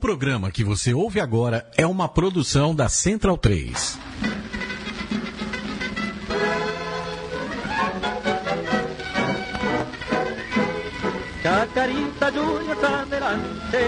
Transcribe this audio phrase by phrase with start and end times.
[0.00, 3.98] programa que você ouve agora é uma produção da Central 3.
[11.42, 13.78] Chacarita Junior adelante,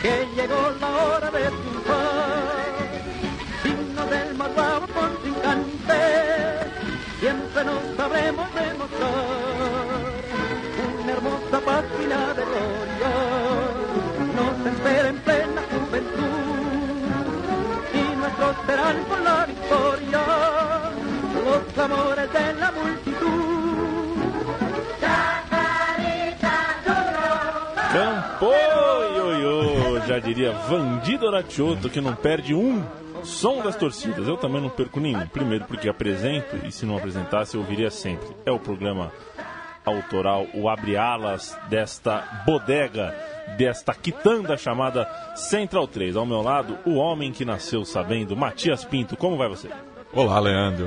[0.00, 2.66] que llegó la hora de triunfar.
[3.62, 6.00] Signo del más bravo contrincante,
[7.20, 9.16] siempre nos sabremos demostrar.
[11.02, 12.95] Una hermosa página de gloria
[18.56, 20.26] Y nuestros serán con la victoria,
[21.44, 23.56] los amores de la multitud.
[27.92, 28.52] Campo,
[29.16, 32.82] ioiô, já diria Vandido Ratioto, que não perde um
[33.22, 34.28] som das torcidas.
[34.28, 35.26] Eu também não perco nenhum.
[35.28, 38.28] Primeiro porque apresento, e se não apresentasse eu ouviria sempre.
[38.44, 39.12] É o programa
[39.86, 43.14] autoral, o abre-alas desta bodega,
[43.56, 46.16] desta quitanda chamada Central 3.
[46.16, 49.16] Ao meu lado, o homem que nasceu sabendo, Matias Pinto.
[49.16, 49.70] Como vai você?
[50.12, 50.86] Olá, Leandro.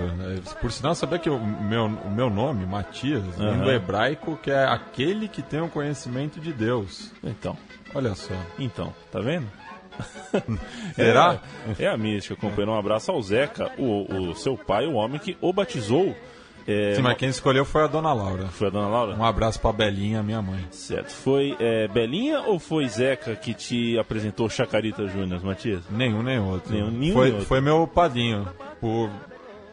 [0.60, 3.52] Por sinal, sabia que o meu, o meu nome, Matias, Aham.
[3.52, 7.12] língua hebraico, que é aquele que tem o conhecimento de Deus.
[7.23, 7.56] Então,
[7.94, 8.34] Olha só.
[8.58, 9.48] então, tá vendo?
[10.95, 11.40] Será?
[11.78, 12.72] É, é a mística, companheiro.
[12.72, 16.16] Um abraço ao Zeca, o, o seu pai, o homem que o batizou.
[16.68, 18.48] É, Sim, mas quem escolheu foi a dona Laura.
[18.48, 19.16] Foi a dona Laura?
[19.16, 20.66] Um abraço pra Belinha, minha mãe.
[20.72, 21.10] Certo.
[21.10, 25.84] Foi é, Belinha ou foi Zeca que te apresentou Chacarita Júnior, Matias?
[25.90, 26.72] Nenhum nem outro.
[26.72, 27.46] Nenhum, nenhum foi, outro.
[27.46, 28.48] foi meu padrinho.
[28.80, 29.10] Por...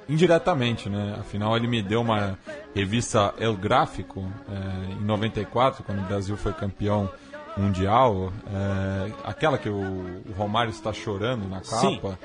[0.08, 1.16] Indiretamente, né?
[1.18, 2.38] Afinal, ele me deu uma
[2.74, 7.10] revista El Gráfico é, em 94, quando o Brasil foi campeão
[7.56, 8.32] mundial.
[8.46, 11.96] é, aquela que o, o Romário está chorando na Sim.
[11.96, 12.18] capa.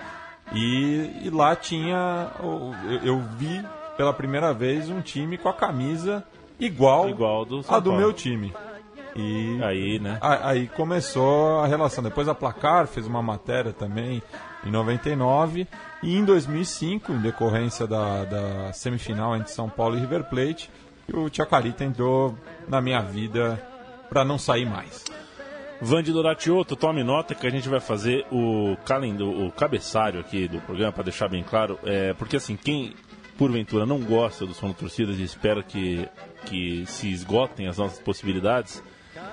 [0.53, 2.27] E, e lá tinha.
[2.39, 3.63] Eu, eu vi
[4.01, 6.23] pela primeira vez um time com a camisa
[6.59, 7.99] igual, Igual do São a do Paulo.
[7.99, 8.51] meu time.
[9.15, 10.17] E Aí, né?
[10.19, 12.03] a- Aí começou a relação.
[12.03, 14.23] Depois a Placar fez uma matéria também
[14.65, 15.67] em 99.
[16.01, 20.67] E em 2005, em decorrência da, da semifinal entre São Paulo e River Plate,
[21.13, 22.35] o Chacarita entrou
[22.67, 23.61] na minha vida
[24.09, 25.05] para não sair mais.
[25.79, 30.59] Vande Doratioto, tome nota que a gente vai fazer o calendo, o cabeçário aqui do
[30.61, 31.77] programa, para deixar bem claro.
[31.83, 32.95] É, porque assim, quem
[33.41, 36.07] porventura não gosta do som da torcidas e espera que,
[36.45, 38.83] que se esgotem as nossas possibilidades,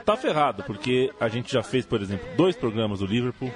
[0.03, 3.53] tá ferrado, porque a gente já fez, por exemplo, dois programas do Liverpool,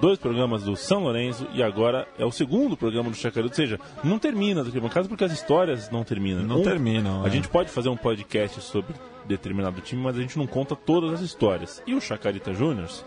[0.00, 3.50] dois programas do São Lourenço e agora é o segundo programa do Chacarita.
[3.50, 6.44] Ou seja, não termina do Arquibancada porque as histórias não terminam.
[6.44, 7.30] Não terminam, A é.
[7.32, 8.94] gente pode fazer um podcast sobre
[9.24, 11.82] determinado time, mas a gente não conta todas as histórias.
[11.84, 13.04] E o Chacarita Juniors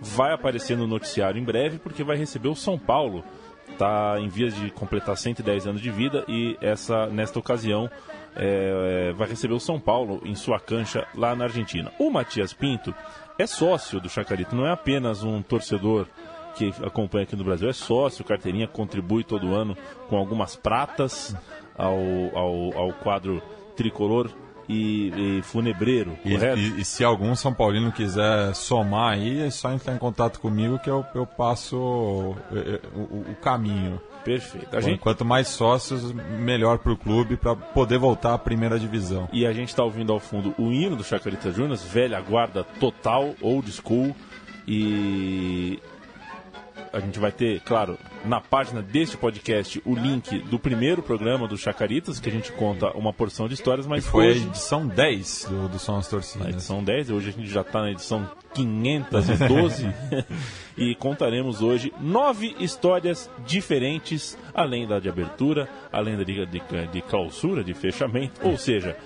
[0.00, 3.22] vai aparecer no noticiário em breve porque vai receber o São Paulo.
[3.80, 7.90] Está em vias de completar 110 anos de vida e essa nesta ocasião
[8.36, 11.90] é, é, vai receber o São Paulo em sua cancha lá na Argentina.
[11.98, 12.94] O Matias Pinto
[13.38, 16.06] é sócio do Chacarita, não é apenas um torcedor
[16.54, 19.74] que acompanha aqui no Brasil, é sócio, carteirinha, contribui todo ano
[20.10, 21.34] com algumas pratas
[21.74, 21.96] ao,
[22.34, 23.42] ao, ao quadro
[23.76, 24.30] tricolor
[24.70, 29.72] e, e funebreiro, E, e- e se algum São Paulino quiser somar aí, é só
[29.72, 32.36] entrar em contato comigo que eu, eu passo o,
[32.94, 34.00] o- o caminho.
[34.24, 34.76] Perfeito.
[34.76, 39.28] A gente, Quanto mais sócios, melhor para o clube para poder voltar à primeira divisão.
[39.32, 43.34] e a gente está ouvindo ao fundo o hino do Chacarita Juniors, velha guarda total,
[43.40, 44.14] old school.
[44.68, 45.78] E
[46.92, 51.56] a gente vai ter, claro, na página deste podcast o link do primeiro programa do
[51.56, 55.46] Chacaritas, que a gente conta uma porção de histórias, mas Foi a hoje, edição 10
[55.48, 56.48] do, do Som das Torcidas.
[56.48, 59.86] edição 10, hoje a gente já está na edição 512
[60.76, 66.60] e contaremos hoje nove histórias diferentes, além da de abertura, além da de, de,
[66.92, 68.96] de clausura, de fechamento, ou seja,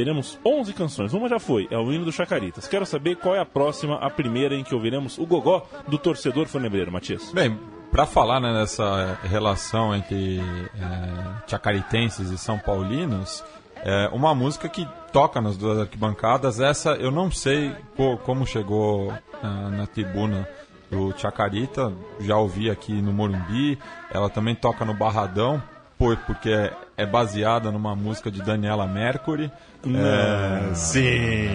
[0.00, 1.12] teremos 11 canções.
[1.12, 2.66] Uma já foi, é o hino do Chacaritas.
[2.66, 6.46] Quero saber qual é a próxima, a primeira em que ouviremos o gogó do torcedor
[6.46, 7.30] funebreiro, Matias.
[7.32, 7.58] Bem,
[7.92, 13.44] para falar né, nessa relação entre é, chacaritenses e são paulinos,
[13.84, 19.12] é, uma música que toca nas duas arquibancadas, essa eu não sei co- como chegou
[19.42, 20.48] ah, na tribuna
[20.90, 23.78] do Chacarita, já ouvi aqui no Morumbi,
[24.10, 25.62] ela também toca no Barradão,
[26.00, 29.52] por, porque é, é baseada numa música de Daniela Mercury.
[29.84, 31.50] É, sim,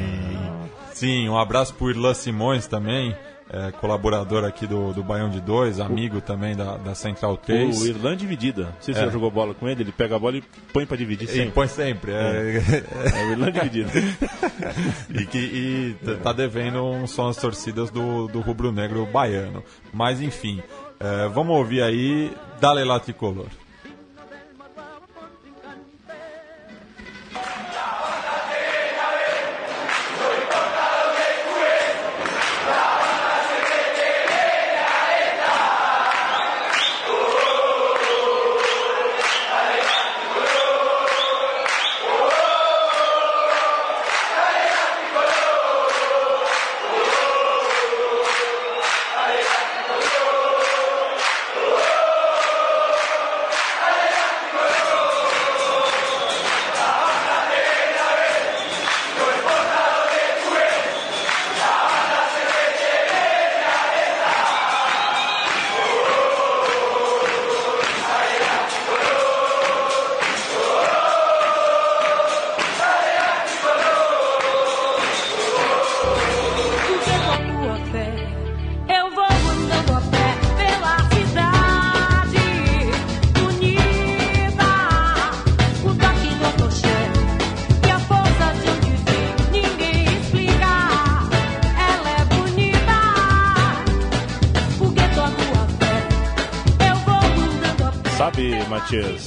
[0.93, 3.15] sim, um abraço pro Irlan Simões também,
[3.49, 7.81] é, colaborador aqui do, do Baião de Dois, amigo também da, da Central 3.
[7.81, 8.65] O Irlanda dividida.
[8.65, 9.03] Não sei se É.
[9.03, 11.31] você já jogou bola com ele, ele pega a bola e põe pra dividir E
[11.31, 11.51] sempre.
[11.51, 12.11] põe sempre.
[12.11, 12.61] É,
[13.15, 13.89] É o Irlanda dividida.
[15.09, 19.63] e que e tá devendo um som às torcidas do, do rubro-negro baiano.
[19.91, 20.61] Mas enfim,
[20.99, 22.31] é, vamos ouvir aí
[22.61, 23.47] Dale La Tricolor.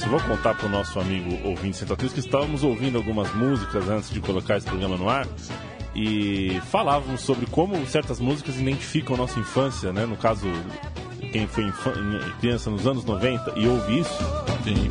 [0.09, 4.11] Matias, vou contar para o nosso amigo ouvinte Central que estávamos ouvindo algumas músicas antes
[4.11, 5.27] de colocar esse programa no ar
[5.95, 10.07] e falávamos sobre como certas músicas identificam a nossa infância, né?
[10.07, 10.47] No caso,
[11.33, 11.73] quem foi
[12.41, 14.19] criança nos anos 90 e ouve isso,
[14.65, 14.89] Sim.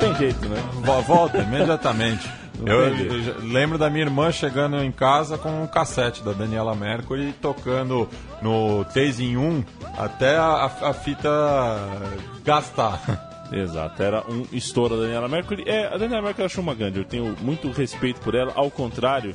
[0.00, 0.56] tem jeito, né?
[0.82, 2.28] Vo- Volta imediatamente.
[2.66, 7.32] Eu, eu lembro da minha irmã chegando em casa com um cassete da Daniela Mercury
[7.40, 8.08] tocando
[8.42, 9.62] no 3 em 1
[9.96, 11.28] até a, a fita
[12.44, 13.27] gastar.
[13.52, 15.64] Exato, era um estouro da Daniela Mercury.
[15.66, 19.32] É, a Daniela Mercury achou uma grande, eu tenho muito respeito por ela, ao contrário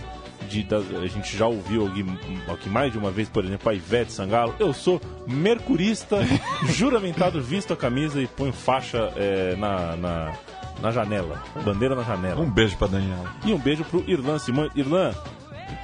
[0.49, 2.05] de da- a gente já ouviu aqui,
[2.51, 4.53] aqui mais de uma vez, por exemplo, a Ivete Sangalo.
[4.59, 6.17] Eu sou mercurista,
[6.69, 10.33] juramentado, visto a camisa e ponho faixa é, na, na,
[10.81, 12.41] na janela, bandeira na janela.
[12.41, 13.31] Um beijo pra Daniela.
[13.45, 14.71] E um beijo pro Irlan Simões.
[14.75, 15.11] Irlan,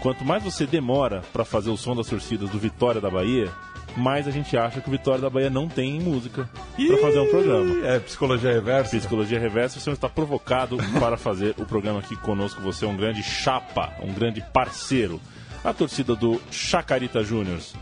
[0.02, 3.50] quanto mais você demora pra fazer o som das torcidas do Vitória da Bahia,
[3.98, 7.30] mais a gente acha que o Vitória da Bahia não tem música pra fazer um
[7.30, 7.88] programa.
[7.88, 8.98] É psicologia reversa.
[8.98, 12.62] Psicologia Reversa, você está provocado para fazer o programa aqui conosco.
[12.62, 15.20] Você é um grande chapa, um grande parceiro.
[15.64, 17.74] A torcida do Chacarita Júniors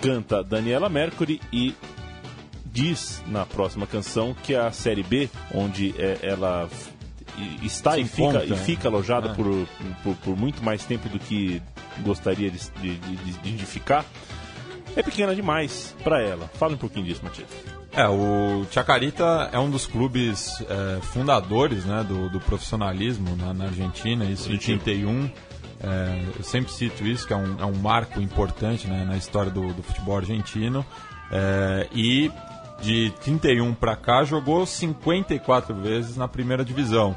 [0.00, 1.74] canta Daniela Mercury e
[2.64, 6.68] diz na próxima canção que a Série B, onde é, ela
[7.62, 9.34] está e fica, e fica alojada É.
[9.34, 9.66] por,
[10.02, 11.60] por, por muito mais tempo do que
[12.04, 14.04] gostaria de, de, de, de ficar,
[14.96, 16.48] é pequena demais para ela.
[16.54, 17.48] Fala um pouquinho disso, Matias.
[17.92, 23.64] É, o Chacarita é um dos clubes é, fundadores né, do, do profissionalismo na, na
[23.64, 24.82] Argentina, isso em Positivo.
[24.84, 25.30] 31.
[25.84, 29.50] É, eu sempre cito isso, que é um, é um marco importante né, na história
[29.50, 30.84] do, do futebol argentino.
[31.30, 32.30] É, e
[32.80, 37.16] de 31 para cá jogou 54 vezes na primeira divisão.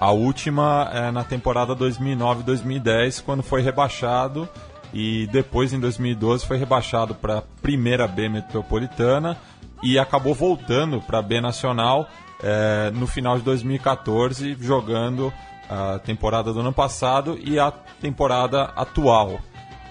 [0.00, 4.48] A última é na temporada 2009-2010, quando foi rebaixado
[4.92, 9.36] e depois em 2012 foi rebaixado para a primeira B metropolitana
[9.82, 12.08] e acabou voltando para a B nacional
[12.42, 15.32] eh, no final de 2014, jogando
[15.68, 17.70] a temporada do ano passado e a
[18.00, 19.38] temporada atual.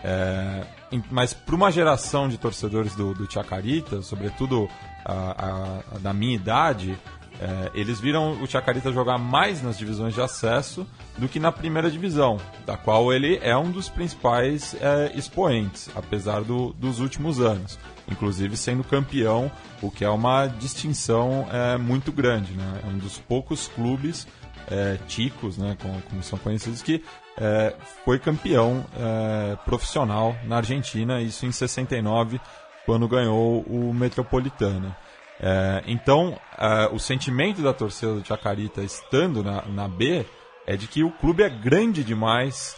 [0.03, 0.63] É,
[1.11, 4.67] mas para uma geração de torcedores do, do Chacarita, sobretudo
[5.05, 6.97] a, a- a da minha idade,
[7.39, 10.87] é, eles viram o Chacarita jogar mais nas divisões de acesso
[11.17, 16.41] do que na primeira divisão, da qual ele é um dos principais é, expoentes, apesar
[16.43, 17.77] do- dos últimos anos,
[18.09, 19.51] inclusive sendo campeão,
[19.81, 22.53] o que é uma distinção é, muito grande.
[22.53, 22.81] Né?
[22.83, 24.27] É um dos poucos clubes
[24.69, 27.01] é, ticos, né, como, como são conhecidos, que
[27.37, 32.41] é, foi campeão é, profissional na Argentina, isso em 69,
[32.85, 34.93] quando ganhou o Metropolitano.
[35.39, 40.25] É, então, é, o sentimento da torcida do Chacarita estando na, na B
[40.65, 42.75] é de que o clube é grande demais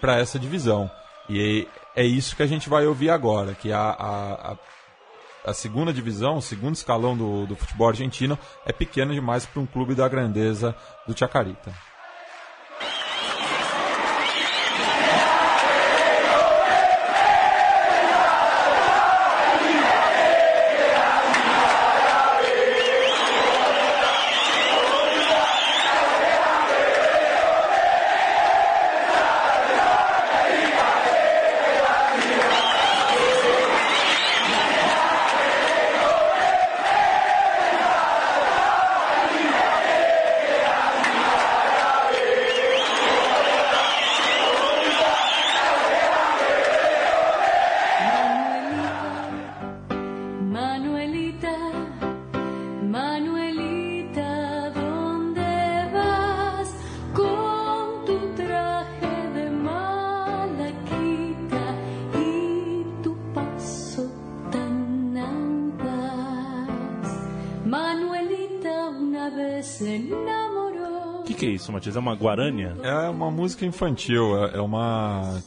[0.00, 0.90] para essa divisão.
[1.28, 4.56] E é isso que a gente vai ouvir agora, que a, a, a
[5.48, 9.66] a segunda divisão, o segundo escalão do, do futebol argentino, é pequeno demais para um
[9.66, 10.76] clube da grandeza
[11.06, 11.72] do Chacarita.
[72.18, 72.76] Guarânia?
[72.82, 75.42] É uma música infantil, é é uma,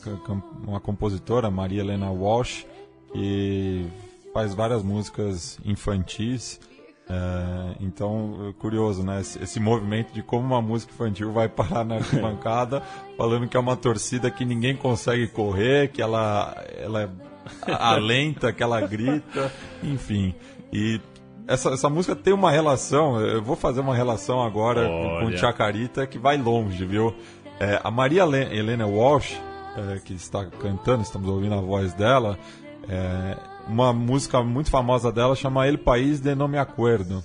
[0.65, 2.65] uma compositora, Maria Helena Walsh,
[3.13, 3.85] que
[4.33, 6.59] faz várias músicas infantis.
[7.09, 9.19] É, então, é curioso, né?
[9.19, 12.81] Esse, esse movimento de como uma música infantil vai parar na arquibancada,
[13.17, 17.09] falando que é uma torcida que ninguém consegue correr, que ela, ela é
[17.73, 19.51] alenta, que ela grita,
[19.83, 20.33] enfim.
[20.71, 21.01] E
[21.47, 25.37] essa, essa música tem uma relação, eu vou fazer uma relação agora com Olha.
[25.37, 27.13] Chacarita que vai longe, viu?
[27.59, 29.39] É, a Maria Helen- Helena Walsh,
[29.77, 32.37] é, que está cantando, estamos ouvindo a voz dela,
[32.89, 37.23] é, uma música muito famosa dela chama El País de No Me Acuerdo,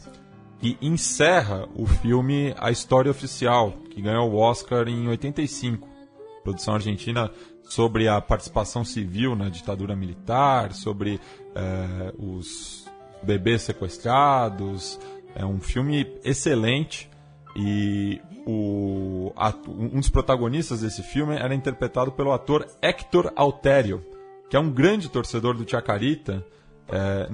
[0.59, 5.89] que encerra o filme A História Oficial, que ganhou o Oscar em 85
[6.45, 7.29] produção argentina
[7.65, 11.21] sobre a participação civil na ditadura militar, sobre
[11.57, 12.86] eh, os
[13.23, 14.99] bebês sequestrados.
[15.35, 17.11] É um filme excelente
[17.55, 19.33] e o,
[19.69, 24.05] um dos protagonistas desse filme era interpretado pelo ator Hector Alterio,
[24.49, 26.45] que é um grande torcedor do Chacarita
[26.89, 27.29] é,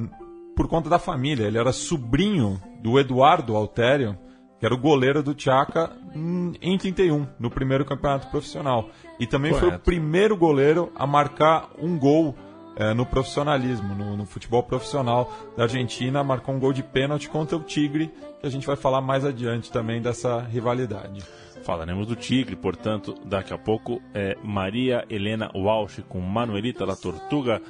[0.56, 1.46] por conta da família.
[1.46, 4.16] Ele era sobrinho do Eduardo Alterio,
[4.58, 8.88] que era o goleiro do Chaca em 31, no primeiro campeonato profissional.
[9.18, 9.84] E também foi o Correto.
[9.84, 12.34] primeiro goleiro a marcar um gol
[12.76, 16.22] é, no profissionalismo, no, no futebol profissional da Argentina.
[16.24, 18.10] Marcou um gol de pênalti contra o Tigre,
[18.40, 21.22] que a gente vai falar mais adiante também dessa rivalidade.
[21.64, 27.62] Falaremos do Tigre, portanto, daqui a pouco é Maria Helena Walsh com Manuelita La Tortuga.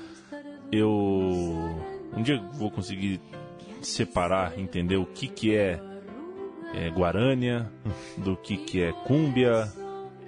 [0.71, 0.89] Eu
[2.17, 3.21] um dia vou conseguir
[3.83, 5.81] separar, entender o que que é,
[6.75, 7.71] é guarânia,
[8.17, 9.71] do que que é cúmbia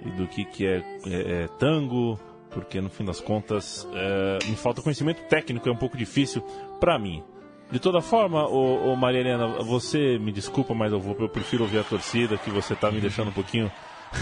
[0.05, 0.77] e do que que é,
[1.07, 2.19] é- é tango,
[2.55, 6.41] porque no fim das contas é, me falta conhecimento técnico, é um pouco difícil
[6.79, 7.21] para mim.
[7.69, 11.63] De toda forma, ô, ô Maria Helena, você me desculpa, mas eu, vou, eu prefiro
[11.63, 13.69] ouvir a torcida, que você tá me deixando um pouquinho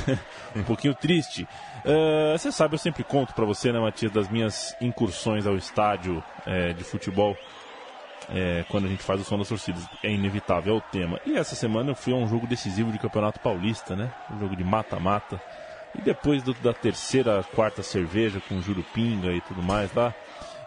[0.56, 1.48] um pouquinho triste.
[1.86, 6.24] Eh, Você sabe, eu sempre conto pra você, né, Matias, das minhas incursões ao estádio
[6.48, 7.38] eh, de futebol
[8.30, 9.86] eh, quando a gente faz o som das torcidas.
[10.02, 11.20] É inevitável, é o tema.
[11.26, 14.12] E essa semana eu fui a um jogo decisivo de Campeonato Paulista, né?
[14.32, 15.40] Um jogo de mata-mata.
[15.98, 20.14] E depois do- da terceira, quarta cerveja com Jurupinga e tudo mais lá,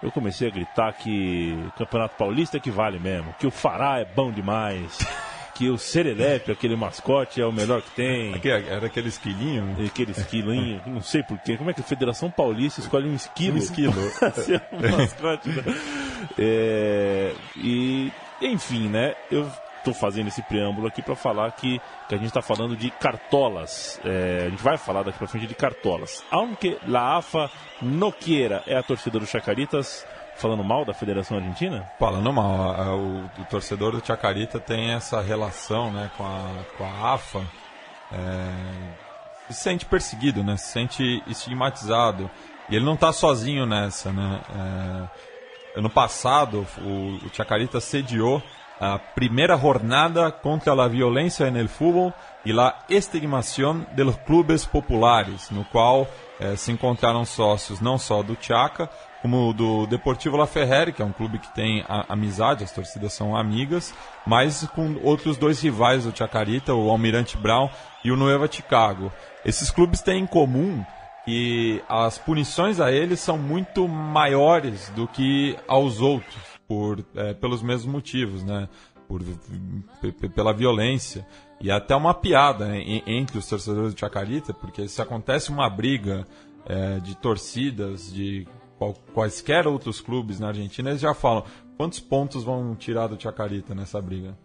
[0.03, 3.99] eu comecei a gritar que o Campeonato Paulista é que vale mesmo, que o Fará
[3.99, 4.99] é bom demais,
[5.55, 8.35] que o Serelepe, aquele mascote, é o melhor que tem.
[8.69, 9.75] Era aquele esquilinho?
[9.87, 11.57] Aquele esquilinho, não sei porquê.
[11.57, 13.55] Como é que a Federação Paulista escolhe um esquilo?
[13.55, 13.95] Um esquilo.
[14.35, 15.63] ser o mascote, né?
[16.39, 19.15] É, e, enfim, né?
[19.31, 19.51] Eu
[19.87, 24.01] tô fazendo esse preâmbulo aqui para falar que, que a gente está falando de cartolas.
[24.05, 26.25] É, a gente vai falar daqui para frente de cartolas.
[26.29, 27.49] Aunque la AFA
[27.81, 28.13] no
[28.67, 31.89] é a torcida do Chacaritas falando mal da Federação Argentina?
[32.01, 37.15] Falando mal, o, o torcedor do Chacarita tem essa relação né, com, a, com a
[37.15, 37.47] AFA,
[38.13, 42.29] é, se sente perseguido, né, se sente estigmatizado.
[42.69, 44.13] E ele não está sozinho nessa.
[44.13, 48.43] Né, é, ano passado, o, o Chacarita sediou
[48.81, 52.13] a primeira jornada contra a violência no futebol
[52.45, 56.07] e a estigmação de los clubes populares, no qual
[56.39, 58.89] eh, se encontraram sócios não só do Chaca,
[59.23, 63.13] como do Deportivo La Ferrere, que é um clube que tem a- amizade, as torcidas
[63.13, 63.93] são amigas,
[64.27, 67.69] mas com outros dois rivais do Chacarita, o Almirante Brown
[68.05, 69.11] e o Nueva Chicago.
[69.45, 70.85] Esses clubes têm em comum
[71.25, 76.37] que as punições a eles são muito maiores do que aos outros,
[76.69, 78.69] por, eh, pelos mesmos motivos, né?
[79.09, 79.23] Por,
[80.35, 81.27] pela violência.
[81.61, 85.51] E é até uma piada né, en- entre os torcedores do Chacarita, porque se acontece
[85.51, 86.27] uma briga
[86.67, 88.47] eh, de torcidas de
[89.15, 91.45] quaisquer outros clubes na Argentina, eles já falam
[91.79, 94.37] quantos pontos vão tirar do Chacarita nessa briga.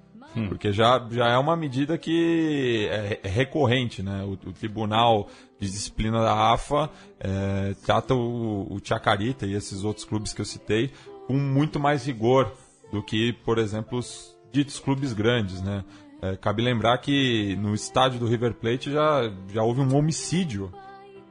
[0.48, 4.24] Porque já, já é uma medida que é, é recorrente, né?
[4.24, 5.28] O, o Tribunal
[5.60, 10.46] de Disciplina da AFA é, trata o, o Chacarita e esses outros clubes que eu
[10.46, 10.90] citei
[11.28, 12.52] com muito mais rigor
[12.92, 15.84] do que, por exemplo, os ditos clubes grandes, né?
[16.22, 20.72] É, cabe lembrar que no estádio do River Plate já, já houve um homicídio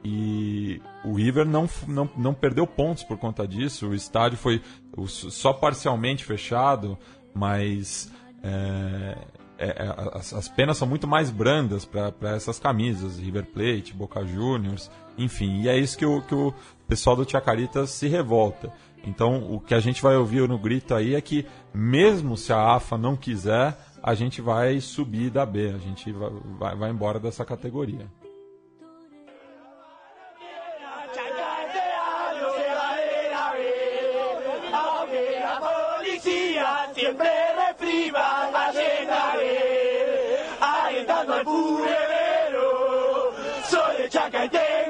[0.03, 3.87] e o River não, não, não perdeu pontos por conta disso.
[3.87, 4.61] O estádio foi
[5.07, 6.97] só parcialmente fechado,
[7.33, 8.11] mas
[8.43, 9.17] é,
[9.57, 14.25] é, é, as, as penas são muito mais brandas para essas camisas, River Plate, Boca
[14.25, 15.61] Juniors, enfim.
[15.61, 16.53] E é isso que o, que o
[16.87, 18.73] pessoal do Chacarita se revolta.
[19.03, 22.75] Então, o que a gente vai ouvir no grito aí é que, mesmo se a
[22.75, 26.29] AFA não quiser, a gente vai subir da B, a gente vai,
[26.59, 28.07] vai, vai embora dessa categoria.
[41.31, 43.31] Al purevero.
[43.69, 44.80] Soy de Chaca y tengo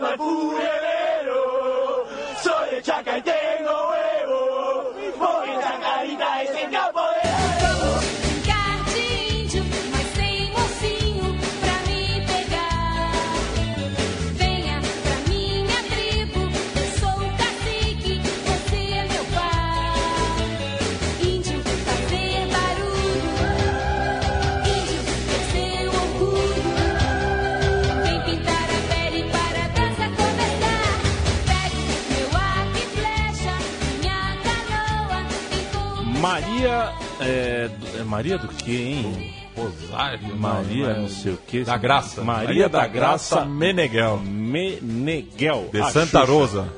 [0.00, 0.81] Magufuli
[38.12, 39.34] Maria do que, hein?
[39.56, 41.64] Rosário, Maria, é- não sei o que.
[41.64, 42.22] Da Graça.
[42.22, 44.18] Maria, da, Graça, Meneghel.
[44.18, 45.70] Meneghel.
[45.72, 46.32] De a Santa Xuxa.
[46.32, 46.68] Rosa.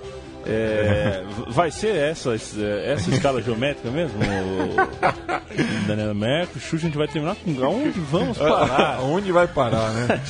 [0.47, 4.17] É, vai ser essa, essa escala geométrica mesmo?
[5.89, 9.01] Daniela Mercury, Xuxa, a gente vai terminar com onde vamos parar?
[9.03, 10.21] Onde vai parar, né?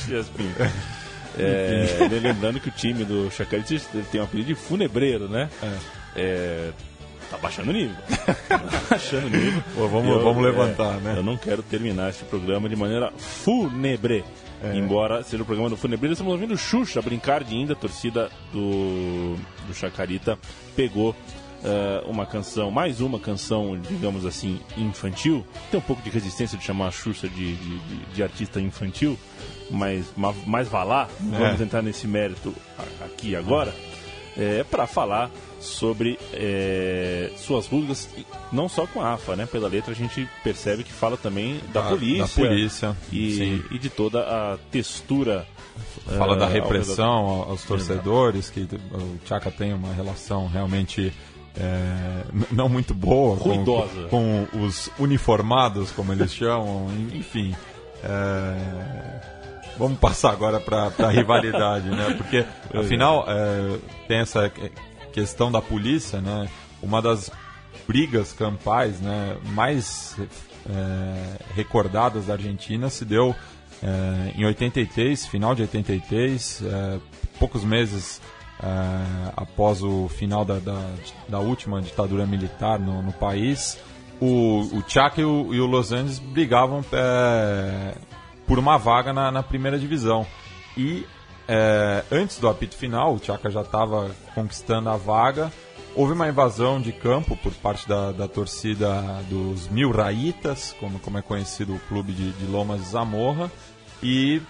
[1.37, 3.75] É, lembrando que o time do Chacarita
[4.11, 5.49] tem um apelido de funebreiro, né?
[6.15, 6.71] É,
[7.29, 7.95] tá baixando o nível.
[8.47, 8.57] Tá
[8.89, 9.63] baixando o nível.
[9.73, 11.15] Pô, vamos- vamos levantar, né?
[11.17, 14.23] Eu não quero terminar este programa de maneira fúnebre.
[14.63, 14.75] É.
[14.77, 17.73] Embora seja o programa do Funebreiro, estamos ouvindo Xuxa brincar de ainda.
[17.73, 19.35] A torcida do,
[19.67, 20.39] do Chacarita
[20.75, 21.13] pegou
[21.63, 25.45] eh, uma canção, mais uma canção, digamos assim, infantil.
[25.69, 29.19] Tem um pouco de resistência de chamar a Xuxa de, de, de- de artista infantil,
[29.69, 31.37] mas, ma- mas vá lá, É.
[31.37, 32.53] vamos entrar nesse mérito
[33.03, 33.73] aqui e agora,
[34.37, 39.45] é, para falar sobre é, suas rusgas, e não só com a AFA, né?
[39.45, 43.79] Pela letra a gente percebe que fala também da Da- polícia, da polícia, e, e
[43.79, 45.45] de toda a textura.
[46.17, 51.11] Fala da ao repressão ao- aos torcedores, que o Chaka tem uma relação realmente
[51.57, 53.63] é, não muito boa com,
[54.09, 57.55] com os uniformados, como eles chamam, enfim.
[58.03, 59.34] é,
[59.77, 62.13] vamos passar agora para a rivalidade, né?
[62.17, 64.71] Porque, afinal, é, tem essa que-
[65.13, 66.47] questão da polícia, né?
[66.81, 67.31] Uma das
[67.87, 70.17] brigas campais né, mais
[70.67, 73.35] é, recordadas da Argentina se deu
[73.83, 76.99] é, em 83, final de 83, é,
[77.39, 78.21] poucos meses
[78.61, 80.81] é, após o final da, da,
[81.27, 83.77] da última ditadura militar no, no país.
[84.19, 87.95] O, o Chaco e o, e o Los Angeles brigavam é,
[88.47, 90.25] por uma vaga na, na primeira divisão.
[90.77, 91.05] E
[91.47, 95.51] é, antes do apito final, o Chaka já estava conquistando a vaga.
[95.95, 101.17] Houve uma invasão de campo por parte da, da torcida dos Mil Raítas, como, como
[101.17, 103.49] é conhecido o clube de, de Lomas de Zamorra.
[104.03, 104.41] E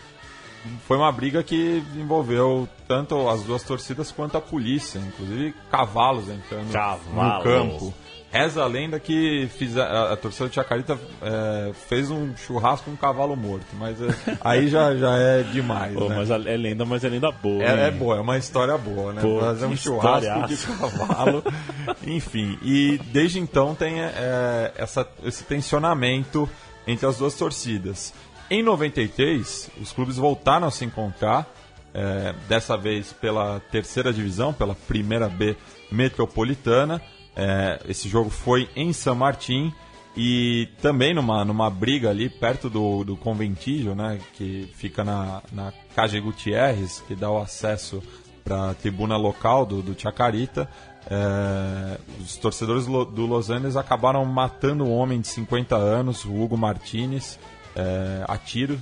[0.88, 6.66] foi uma briga que envolveu tanto as duas torcidas quanto a polícia, inclusive cavalos entrando
[6.66, 7.44] no Cavalos.
[7.44, 7.94] campo.
[8.36, 12.92] Reza a lenda que fiz a, a torcida de Chacarita é, fez um churrasco com
[12.92, 14.08] um cavalo morto, mas é,
[14.42, 15.94] aí já, já é demais.
[15.94, 16.16] Pô, né?
[16.18, 17.64] mas a- é lenda, mas é lenda boa.
[17.64, 19.22] É, é boa, é uma história boa, né?
[19.22, 21.44] Pô, Fazer um churrasco de cavalo.
[22.06, 26.50] Enfim, e desde então tem é, essa, esse tensionamento
[26.86, 28.14] entre as duas torcidas.
[28.50, 31.48] Em 93, os clubes voltaram a se encontrar,
[31.94, 35.56] é, dessa vez pela terceira divisão, pela primeira B
[35.92, 37.02] metropolitana.
[37.36, 39.74] É, esse jogo foi em San Martín
[40.16, 45.74] e também numa, numa briga ali perto do, do Conventillo, né, que fica na, na
[45.94, 48.02] Cage Gutierrez, que dá o acesso
[48.44, 50.70] para a tribuna local do, do Chacarita.
[51.08, 56.58] É, os torcedores do Los Angeles acabaram matando um homem de 50 anos, o Hugo
[56.58, 57.38] Martinez,
[57.76, 58.80] é, a tiro.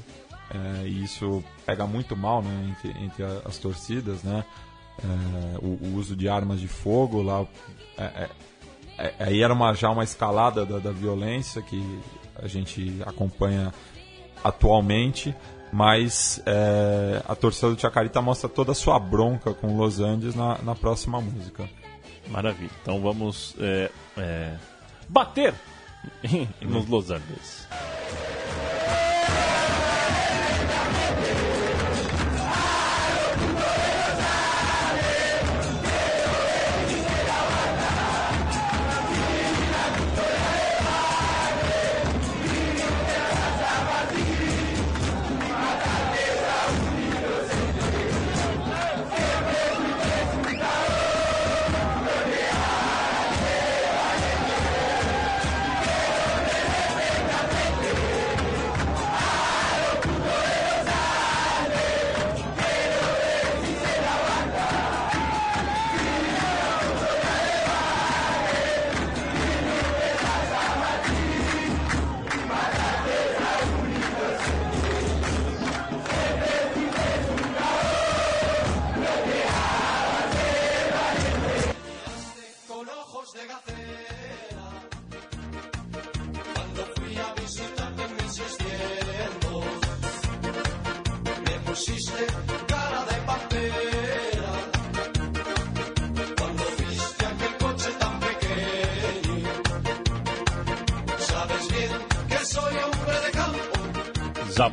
[0.53, 4.45] É, e isso pega muito mal né, entre, entre as torcidas, né?
[4.99, 7.47] É, o, o uso de armas de fogo lá
[7.97, 8.29] é, é,
[8.97, 11.99] é, aí era uma, já uma escalada da, da violência que
[12.35, 13.73] a gente acompanha
[14.43, 15.35] atualmente,
[15.71, 20.57] mas é, a torcida do Chacarita mostra toda a sua bronca com Los Angeles na,
[20.59, 21.67] na próxima música.
[22.27, 22.71] Maravilha.
[22.81, 24.55] Então vamos é, é,
[25.09, 25.53] bater
[26.61, 27.67] nos Los Angeles.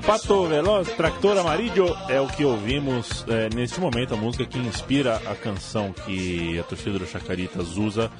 [0.00, 5.16] Zapato Veloz Tractor Amarillo é o que ouvimos é, neste momento, a música que inspira
[5.16, 8.10] a canção que a torcida do Chacaritas usa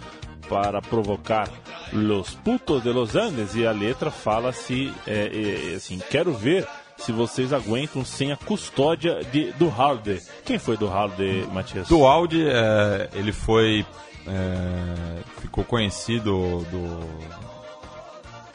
[0.46, 1.48] para provocar
[1.90, 6.68] Los Putos de Los Andes e a letra fala se é, é, assim, quero ver
[6.98, 10.20] se vocês aguentam sem a custódia de, do Halde.
[10.44, 11.88] Quem foi do Halde, Matias?
[11.88, 13.86] Do Audi, é, ele foi.
[14.26, 17.49] é, ficou conhecido do,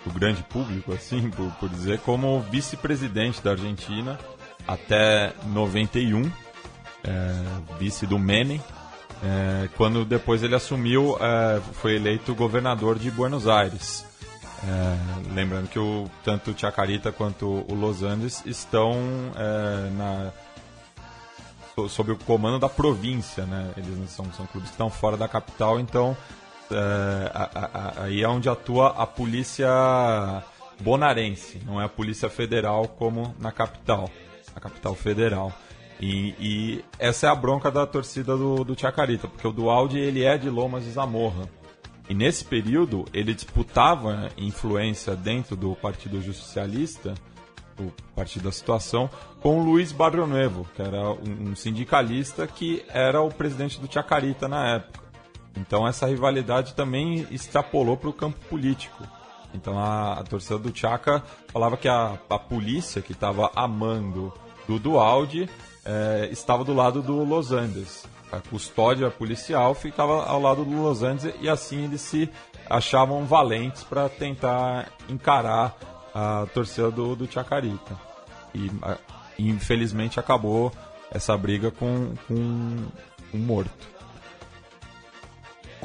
[0.06, 4.18] do grande público, assim, por, por dizer, como vice-presidente da Argentina
[4.68, 6.32] até 91,
[7.04, 7.34] é,
[7.80, 8.62] vice do Menem.
[9.24, 14.06] é, quando depois ele assumiu, é, foi eleito governador de Buenos Aires.
[14.64, 18.96] É, lembrando que o, tanto o Chacarita quanto o Los Andes estão
[19.36, 20.32] é, na,
[21.76, 23.72] so- sob o comando da província, né?
[23.78, 26.18] Eles não são, são clubes que estão fora da capital, então
[26.72, 29.68] é, aí é onde atua a polícia
[30.80, 34.10] bonarense, não é a polícia federal como na capital,
[34.56, 35.54] a capital federal.
[36.00, 40.24] E, e essa é a bronca da torcida do, do Chacarita, porque o Dualdi ele
[40.24, 41.50] é de Lomas de Zamorra.
[42.10, 47.16] E nesse período ele disputava influência dentro do Partido Justicialista,
[47.80, 49.10] o Partido da Situação,
[49.42, 54.48] com o Luiz Barrionuevo, que era um, um sindicalista que era o presidente do Chacarita
[54.48, 55.05] na época.
[55.56, 59.04] Então essa rivalidade também extrapolou para o campo político.
[59.54, 64.34] Então a, a torcida do Chaca falava que a, a polícia que estava amando
[64.68, 65.50] do Dualdi
[65.86, 68.06] eh, estava do lado do Los Andes.
[68.32, 72.30] A custódia policial ficava ao lado do Los Andes e assim eles se
[72.70, 75.78] achavam valentes para tentar encarar
[76.14, 77.98] a torcida do, do Chacarita.
[78.54, 78.98] E a-
[79.40, 80.72] infelizmente acabou
[81.12, 82.34] essa briga com, com
[83.34, 83.95] um morto.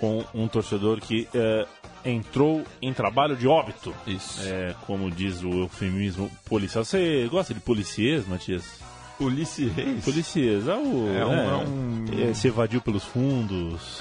[0.00, 1.66] Com um torcedor que é,
[2.04, 3.94] entrou em trabalho de óbito.
[4.06, 4.40] Isso.
[4.44, 6.84] É, como diz o eufemismo policial.
[6.84, 8.64] Você gosta de policiês, Matias?
[9.18, 10.02] Police Reis?
[10.02, 11.14] Policiês, é o.
[11.14, 11.46] É um- né,
[12.16, 14.00] é um- é, se evadiu pelos fundos.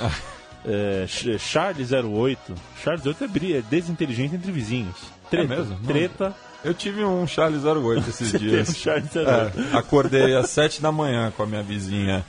[0.65, 2.53] é, Ch- Charles 08.
[2.81, 4.95] Charles 08 é, é desinteligente entre vizinhos.
[5.29, 5.47] Treta.
[5.55, 5.73] mesmo?
[5.75, 5.83] Não.
[5.85, 6.33] Treta.
[6.63, 8.77] Eu tive um Charles 08 esses Teve um dias.
[8.77, 9.29] Charles 08.
[9.73, 12.25] É, acordei às 7 da manhã com a minha vizinha.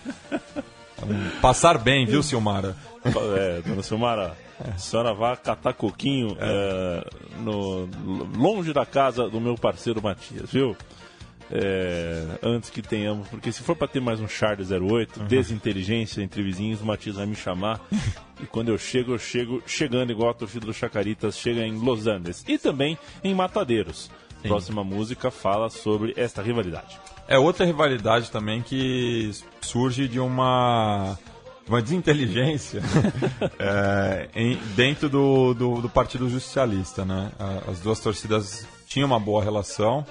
[1.41, 2.77] Passar bem, viu, Silmara?
[3.05, 7.05] É, dona Silmara, a senhora vai catar coquinho é,
[7.39, 7.89] no,
[8.37, 10.77] longe da casa do meu parceiro Matias, viu?
[11.53, 16.43] É, antes que tenhamos, porque se for para ter mais um Charles 08, desinteligência entre
[16.43, 17.81] vizinhos, o Matias vai me chamar.
[18.41, 22.07] e quando eu chego, eu chego chegando igual a torcida do Chacaritas chega em Los
[22.07, 24.11] Andes e também em Matadeiros.
[24.43, 26.99] Próxima música fala sobre esta rivalidade.
[27.31, 31.17] É outra rivalidade também que surge de uma,
[31.69, 32.83] uma desinteligência
[33.57, 37.05] é, em- dentro do, do, do Partido Justicialista.
[37.05, 37.31] Né?
[37.71, 40.05] As duas torcidas tinham uma boa relação,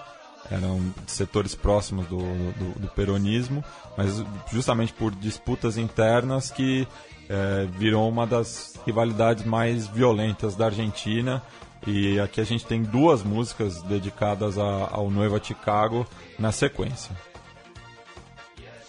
[0.49, 3.61] eram setores próximos do, do, do peronismo,
[3.97, 6.87] mas justamente por disputas internas que
[7.29, 11.41] é, virou uma das rivalidades mais violentas da Argentina.
[11.87, 16.05] E aqui a gente tem duas músicas dedicadas a- ao Noiva Chicago
[16.37, 17.15] na sequência.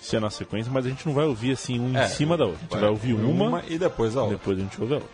[0.01, 2.37] Se é na sequência, mas a gente não vai ouvir assim um É, em cima
[2.37, 2.59] da outra.
[2.59, 4.39] A gente vai ouvir uma, e depois a outra.
[4.39, 5.11] depois a gente ouve a outra.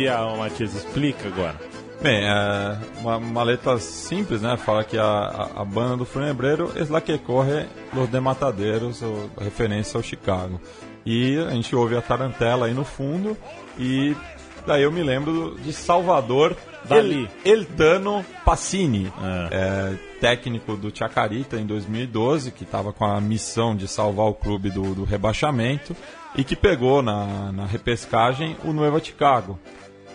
[0.00, 1.54] Andiamo, Matias, explica agora.
[2.00, 4.56] Bem, é uma, uma letra simples, né?
[4.56, 9.02] Fala que a, a, a banda do Funebreiro é la que corre los de Matadeiros,
[9.02, 10.58] ou referência ao Chicago.
[11.04, 13.36] E a gente ouve a tarantela aí no fundo
[13.78, 14.16] e
[14.66, 17.28] daí eu me lembro de Salvador Dali.
[17.44, 19.48] El, Eltano Passini, É.
[19.52, 24.70] é, técnico do Chacarita em 2012, que estava com a missão de salvar o clube
[24.70, 25.94] do, do rebaixamento
[26.34, 29.58] e que pegou na, na repescagem o Nueva Chicago.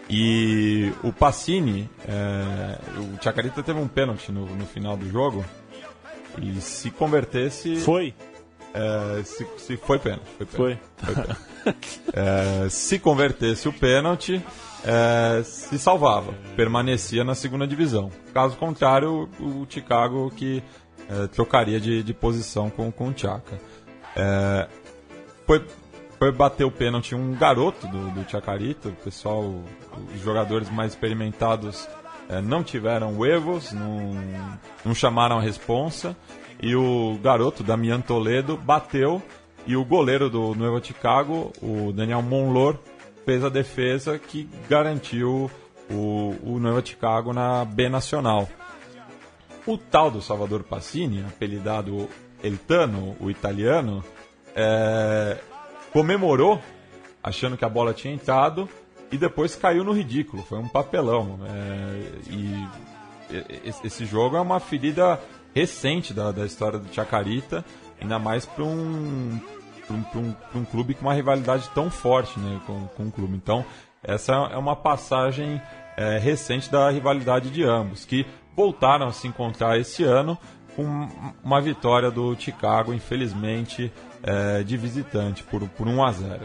[0.10, 5.44] E o Passini, é, o Chacarita teve um pênalti no, no final do jogo.
[6.42, 7.78] E se convertesse.
[7.78, 8.14] Foi?
[8.76, 10.26] é, se, se foi pênalti.
[10.48, 10.78] Foi.
[10.98, 11.38] pênalti.
[11.64, 11.74] Foi.
[12.14, 14.42] É, se convertesse o pênalti,
[14.84, 18.12] é, se salvava, permanecia na segunda divisão.
[18.34, 20.62] Caso contrário, o, o Chicago que
[21.10, 23.60] é, trocaria de, de posição com, com o Chaka.
[24.16, 24.68] É,
[25.48, 25.66] foi,
[26.26, 29.44] foi bater o pênalti um garoto do, do Chacarita, o pessoal,
[30.12, 31.88] os jogadores mais experimentados
[32.28, 34.16] é, não tiveram erros, não,
[34.84, 36.18] não chamaram a responsa,
[36.60, 39.22] e o garoto, Damian Toledo, bateu,
[39.68, 42.80] e o goleiro do Nuevo Chicago, o Daniel Monlor,
[43.24, 45.52] fez a defesa que garantiu
[45.92, 48.50] o, o Nuevo Chicago na B Nacional.
[49.64, 52.10] O tal do Salvador Passini, apelidado
[52.44, 54.04] Eltano, o italiano,
[54.56, 55.38] é,
[55.96, 56.62] comemorou
[57.24, 58.68] achando que a bola tinha entrado
[59.10, 60.44] e depois caiu no ridículo.
[60.44, 61.40] Foi um papelão.
[61.48, 62.68] É, e
[63.82, 65.18] esse jogo é uma ferida
[65.54, 67.64] recente da, da história do Chacarita,
[68.00, 69.40] ainda mais para um,
[69.88, 73.34] pra um, um, um, clube com uma rivalidade tão forte né, com, com o clube.
[73.34, 73.64] Então,
[74.04, 75.62] essa é uma passagem
[75.96, 80.38] é, recente da rivalidade de ambos, que voltaram a se encontrar esse ano
[80.76, 81.10] com
[81.44, 83.92] uma vitória do Chicago, infelizmente,
[84.24, 86.42] é, de visitante, por, por 1 a 0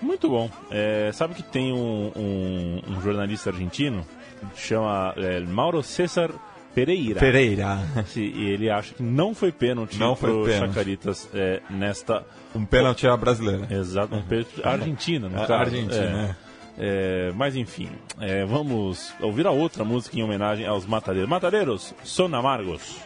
[0.00, 0.50] Muito bom.
[0.70, 4.06] É, sabe que tem um, um, um jornalista argentino,
[4.54, 6.30] chama é, Mauro César
[6.74, 7.20] Pereira.
[7.20, 7.78] Pereira.
[8.16, 10.68] E ele acha que não foi pênalti não foi pro pênalti.
[10.68, 12.24] Chacaritas é, nesta...
[12.54, 13.66] Um pênalti à brasileira.
[13.70, 15.52] Exato, um pênalti argentino, no caso.
[15.52, 16.51] Argentina, É.
[16.78, 21.28] É, mas enfim, é, vamos ouvir a outra música em homenagem aos matadeiros.
[21.28, 23.00] Matadeiros, son amargos.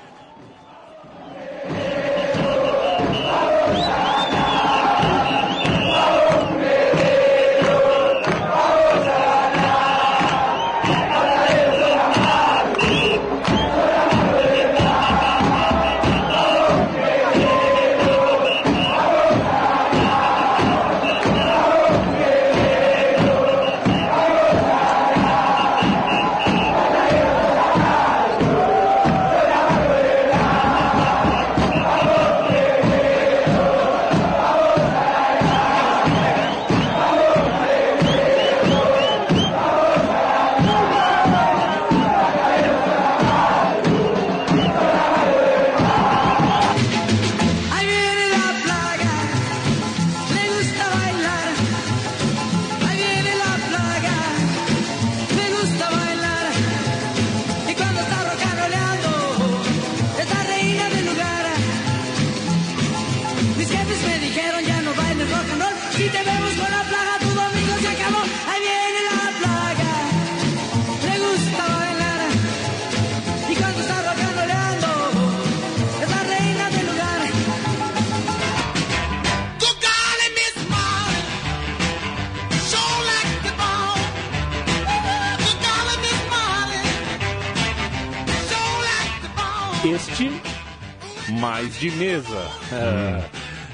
[91.91, 92.51] De mesa.
[92.73, 93.25] É,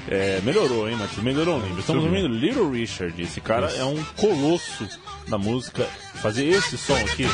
[0.07, 1.23] é, melhorou, hein, Matheus?
[1.23, 1.79] Melhorou, lembra?
[1.79, 3.19] Estamos ouvindo Little Richard.
[3.21, 4.87] Esse cara é um colosso
[5.27, 5.87] da música.
[6.15, 7.25] Fazer esse som aqui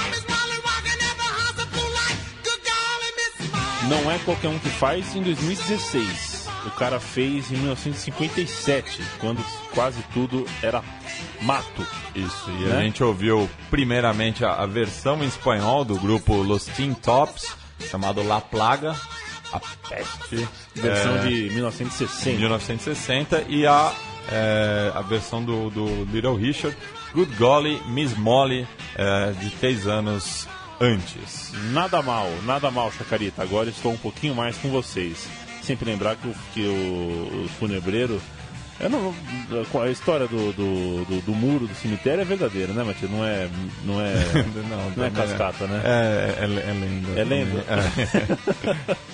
[3.89, 6.47] não é qualquer um que faz em 2016.
[6.65, 10.83] O cara fez em 1957, quando quase tudo era
[11.41, 11.85] mato.
[12.13, 12.77] Isso, e Né?
[12.77, 17.55] a gente ouviu primeiramente a, a versão em espanhol do grupo Los Teen Tops,
[17.89, 18.93] chamado La Plaga,
[19.51, 22.37] a peste, Versão é, de 1960.
[22.37, 23.93] 1960, e a,
[24.31, 26.77] é, a versão do, do Little Richard,
[27.13, 30.47] Good Golly, Miss Molly, é, de três anos
[30.79, 31.51] antes.
[31.71, 33.43] Nada mal, nada mal, Chacarita.
[33.43, 35.27] Agora estou um pouquinho mais com vocês.
[35.61, 38.21] Sempre lembrar que o, que o, o funebreiro.
[38.79, 39.13] Eu não,
[39.81, 43.11] a história do, do, do, do muro do cemitério é verdadeira, né, Matheus?
[43.11, 43.49] Não é,
[43.83, 44.13] não é,
[44.95, 45.81] não é cascata, né?
[45.83, 47.19] É, é, é lenda.
[47.19, 47.65] É lenda?
[47.67, 48.97] É.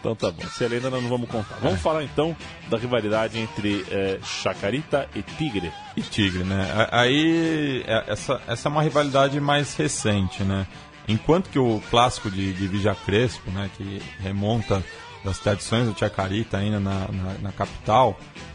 [0.00, 0.42] Então tá bom.
[0.48, 1.56] Se é lenda, nós não vamos contar.
[1.60, 2.34] Vamos falar então
[2.70, 5.70] da rivalidade entre é, Chacarita e Tigre.
[5.96, 6.88] e Tigre, né?
[6.90, 10.66] Aí é- essa, essa é uma rivalidade mais recente, né?
[11.06, 14.82] Enquanto que o clássico de, de Vija Crespo, né, que remonta
[15.24, 18.49] das tradições do Chacarita ainda na, na, na capital, é,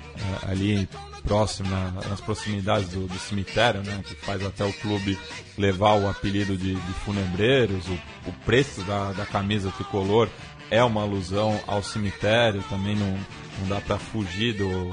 [0.47, 0.87] ali
[1.23, 5.17] próximo, na- nas proximidades do, do cemitério, né, que faz até o clube
[5.57, 7.93] levar o apelido de, de funebreiros, o,
[8.29, 10.29] o preço da, da camisa tricolor
[10.69, 13.11] é uma alusão ao cemitério, também não,
[13.59, 14.89] não dá para fugir do,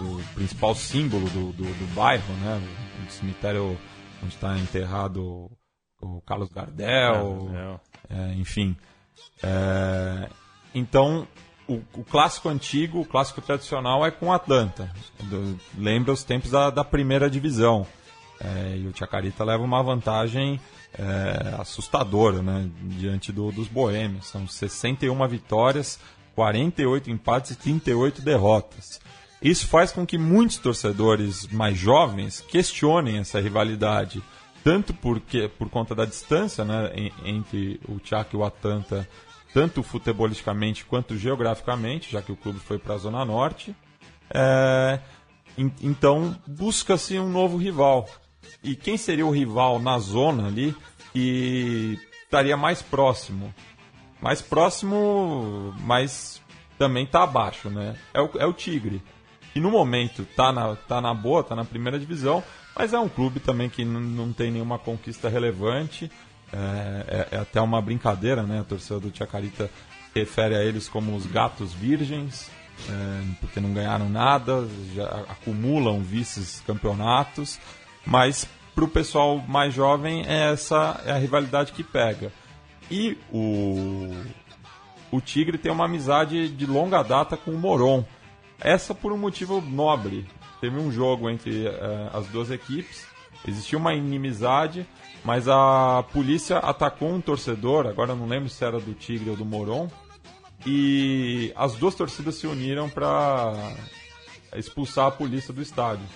[0.00, 2.60] do principal símbolo do, do, do bairro, né?
[3.06, 3.78] O cemitério
[4.22, 5.50] onde está enterrado
[6.00, 7.48] o Carlos Gardel,
[8.10, 8.76] É, é, enfim.
[9.42, 10.28] É,
[10.74, 11.26] então,
[11.68, 14.90] o, o clássico antigo, o clássico tradicional é com o Atlanta.
[15.76, 17.86] Lembra os tempos da, da primeira divisão.
[18.40, 20.60] É, e o Chacarita leva uma vantagem
[20.98, 24.26] é, assustadora né, diante do- dos boêmios.
[24.26, 25.98] São 61 vitórias,
[26.34, 29.00] 48 empates e 38 derrotas.
[29.40, 34.22] Isso faz com que muitos torcedores mais jovens questionem essa rivalidade,
[34.64, 39.08] tanto porque por conta da distância né, en- entre o Chaco e o Atlanta,
[39.54, 43.74] tanto futebolisticamente quanto geograficamente, já que o clube foi para a Zona Norte.
[44.28, 44.98] É,
[45.56, 48.08] en- então busca-se um novo rival.
[48.62, 50.74] E quem seria o rival na zona ali
[51.12, 53.54] que estaria mais próximo?
[54.20, 56.42] Mais próximo, mas
[56.76, 57.94] também está abaixo, né?
[58.12, 59.00] É o, é o Tigre.
[59.52, 62.42] Que no momento tá na, tá na boa, tá na primeira divisão,
[62.76, 66.10] mas é um clube também que não tem nenhuma conquista relevante.
[66.56, 68.60] É, é- é até uma brincadeira, né?
[68.60, 69.68] A torcida do Chacarita
[70.14, 72.50] refere a eles como os gatos virgens,
[72.88, 77.58] é, porque não ganharam nada, já acumulam vices-campeonatos,
[78.06, 82.32] mas para o pessoal mais jovem é essa é a rivalidade que pega.
[82.90, 84.14] E o,
[85.10, 88.04] o Tigre tem uma amizade de longa data com o Moron.
[88.60, 90.26] Essa por um motivo nobre.
[90.60, 93.06] Teve um jogo entre eh, as duas equipes,
[93.46, 94.86] existiu uma inimizade,
[95.24, 99.36] mas a polícia atacou um torcedor, agora eu não lembro se era do Tigre ou
[99.36, 99.88] do Moron,
[100.66, 103.54] e as duas torcidas se uniram para
[104.54, 106.06] expulsar a polícia do estádio.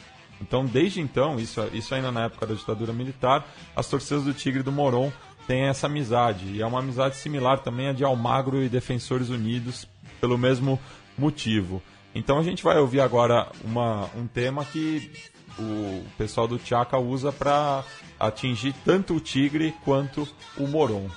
[0.40, 4.60] Então, desde então, isso, isso ainda na época da ditadura militar, as torcidas do Tigre
[4.60, 5.12] e do Moron
[5.46, 6.46] têm essa amizade.
[6.46, 9.88] E é uma amizade similar também à de Almagro e Defensores Unidos,
[10.20, 10.78] pelo mesmo
[11.16, 11.82] motivo.
[12.14, 15.10] Então a gente vai ouvir agora uma, um tema que
[15.58, 17.84] o pessoal do Tchaka usa para
[18.18, 21.09] atingir tanto o Tigre quanto o Moron.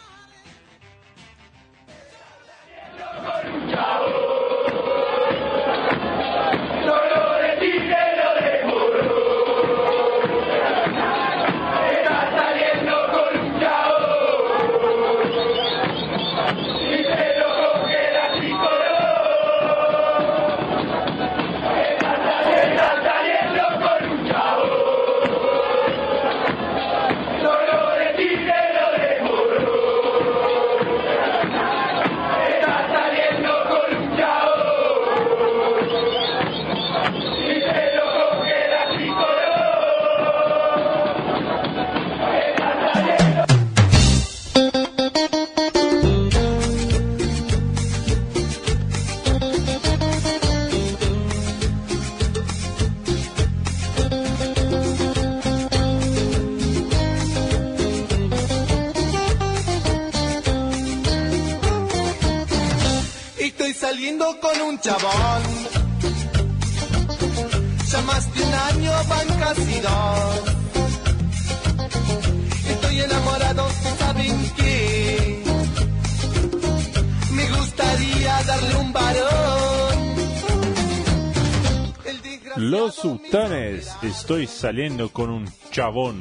[84.32, 86.16] Estou saliendo com um chavón.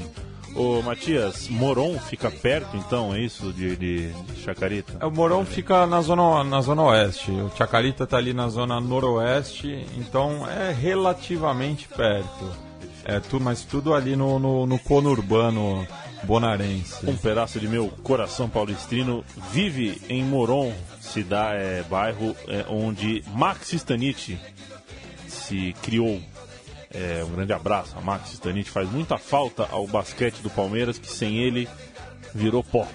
[0.56, 4.98] Ô Matias, Moron fica perto então, é isso, de, de, Chacarita?
[5.00, 8.80] É, O Moron fica na zona, na zona oeste, o Chacarita está ali na zona
[8.80, 12.50] noroeste, então é relativamente perto.
[13.04, 15.86] É tudo, mas tudo ali no, no, no conurbano
[16.24, 17.08] bonarense.
[17.08, 23.72] Um pedaço de meu coração paulistrino vive em Moron, cidade, é, bairro é, onde Max
[23.72, 24.36] Stanich
[25.28, 26.20] se criou.
[26.92, 28.70] É, um grande abraço a Max Stanich.
[28.70, 31.68] Faz muita falta ao basquete do Palmeiras, que sem ele
[32.34, 32.86] virou pó.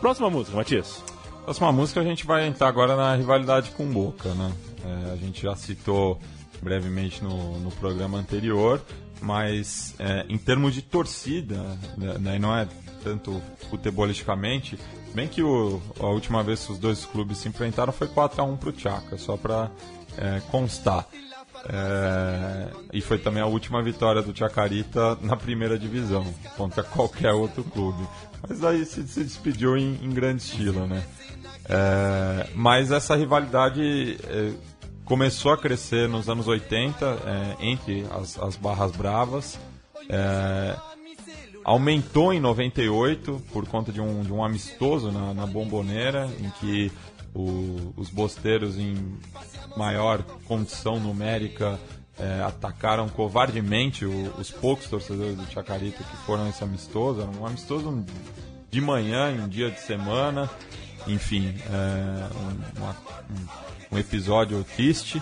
[0.00, 1.02] Próxima música, Matias.
[1.44, 4.52] Próxima música a gente vai entrar agora na rivalidade com Boca, né?
[4.84, 6.18] É, a gente já citou
[6.60, 8.80] brevemente no, no programa anterior,
[9.20, 11.56] mas é, em termos de torcida,
[11.96, 12.66] né, né, não é
[13.02, 14.78] tanto futebolisticamente,
[15.12, 18.72] bem que o- a última vez que os dois clubes se enfrentaram foi 4x1 pro
[18.72, 19.70] Tchaka, só para
[20.50, 21.06] constar.
[21.68, 26.24] É, e foi também a última vitória do Chacarita na primeira divisão,
[26.56, 28.06] contra qualquer outro clube.
[28.48, 31.04] Mas aí se, se despediu em, em grande estilo, né?
[31.68, 34.52] É, mas essa rivalidade é,
[35.04, 39.58] começou a crescer nos anos 80 é, entre as, as Barras Bravas.
[40.08, 40.76] É,
[41.64, 46.90] aumentou em 98 por conta de um, de um amistoso na, na Bomboneira, em que
[47.34, 48.96] o- os bosteiros em
[49.76, 51.78] maior condição numérica
[52.18, 57.22] é, atacaram covardemente o- os poucos torcedores do Chacarita que foram esse amistoso.
[57.22, 58.04] Era um amistoso
[58.70, 60.48] de manhã, em um dia de semana.
[61.04, 62.96] enfim, é, um, uma-
[63.90, 65.20] um- um episódio triste.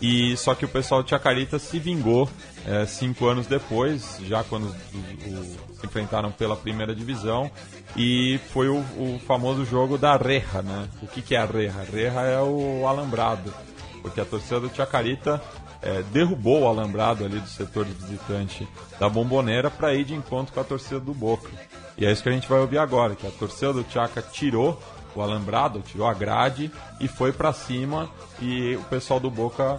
[0.00, 2.28] E só que o pessoal de Chacarita se vingou
[2.66, 7.50] é, cinco anos depois, já quando o- o- enfrentaram pela primeira divisão,
[7.96, 10.88] e foi o, o famoso jogo da reja, né?
[11.02, 11.80] O que, que é a reja?
[11.80, 13.52] A reja é o alambrado,
[14.00, 15.40] porque a torcida do Chacarita
[15.82, 18.66] é, derrubou o alambrado ali do setor de visitante
[19.00, 21.50] da Bomboneira para ir de encontro com a torcida do Boca.
[21.98, 24.80] E é isso que a gente vai ouvir agora, que a torcida do Chaca tirou
[25.14, 28.08] o alambrado, tirou a grade e foi para cima
[28.40, 29.78] e o pessoal do Boca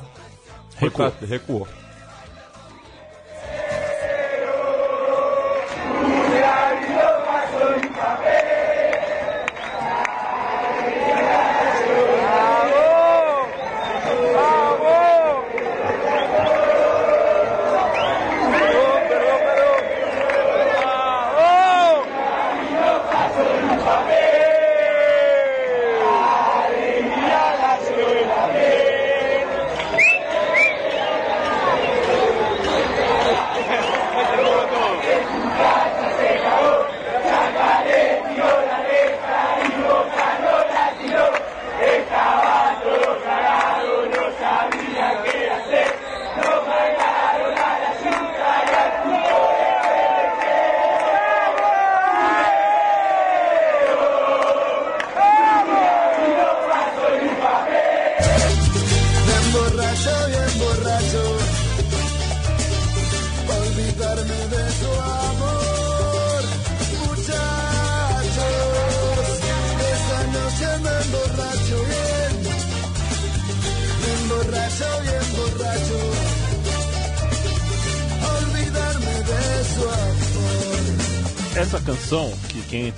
[0.78, 1.12] Recuou.
[1.12, 1.68] pra- recuou.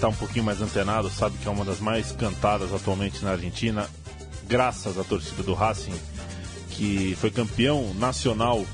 [0.06, 3.24] Que quem tá um pouquinho mais antenado sabe que é uma das mais cantadas atualmente
[3.24, 3.88] na Argentina,
[4.48, 5.96] graças à torcida do Racing,
[6.72, 8.66] que foi campeão nacional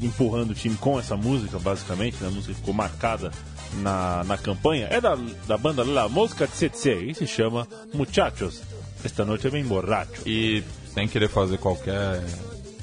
[0.00, 2.28] empurrando o time com essa música, basicamente, né?
[2.28, 3.30] a música ficou marcada
[3.74, 8.62] na, na campanha, é da, da banda La Mosca Tsetse, e se chama Muchachos,
[9.04, 10.22] esta noite é bem borracho.
[10.26, 12.22] E sem querer fazer qualquer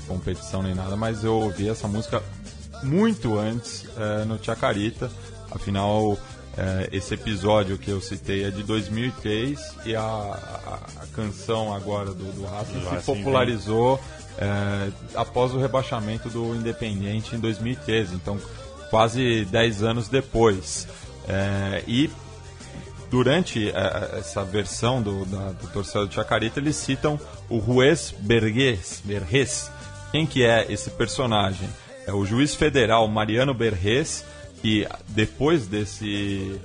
[0.08, 2.24] competição nem nada, mas eu ouvi essa música
[2.84, 5.12] muito antes eh, no Chacarita.
[5.52, 6.18] Afinal,
[6.60, 12.12] eh, esse episódio que eu citei é de 2003 e a, a- a canção agora
[12.14, 14.00] do, do Racing se popularizou
[14.38, 18.16] eh, após o rebaixamento do Independiente em 2013.
[18.16, 18.38] Então,
[18.90, 20.88] quase 10 anos depois.
[21.28, 22.10] Eh, e
[23.10, 29.02] durante eh, essa versão do, da, do torcedor do Chacarita, eles citam o Juez Berges,
[29.04, 29.72] Berges.
[30.12, 31.70] Quem que é esse personagem?
[32.08, 34.26] É o juiz federal Mariano Berges,
[34.62, 36.60] que depois desse,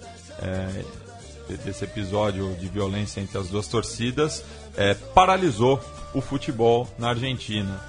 [1.48, 4.44] de- desse episódio de violência entre as duas torcidas,
[4.76, 5.80] eh, paralisou
[6.14, 7.80] o futebol na Argentina.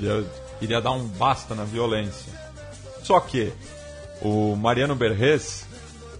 [0.00, 0.26] Ele
[0.58, 2.32] queria dar um basta na violência.
[3.02, 3.52] Só que
[4.22, 5.66] o Mariano Berres,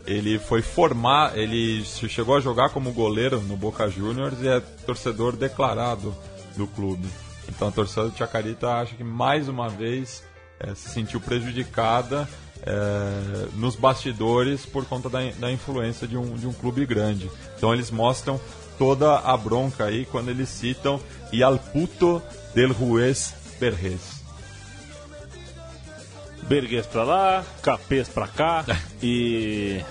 [0.07, 5.35] ele foi formar, ele chegou a jogar como goleiro no Boca Juniors e é torcedor
[5.37, 6.15] declarado
[6.57, 7.09] do clube.
[7.49, 10.23] Então a torcida do Chacarita acha que mais uma vez
[10.61, 12.29] eh, se sentiu prejudicada
[12.67, 17.31] eh, nos bastidores por conta da, da influência de um, de um clube grande.
[17.57, 18.41] Então eles mostram
[18.79, 21.01] toda a bronca aí quando eles citam
[21.33, 22.23] e al puto
[22.55, 24.23] del juez Berres.
[26.43, 28.65] Berguês pra lá, Capês pra cá
[29.03, 29.83] e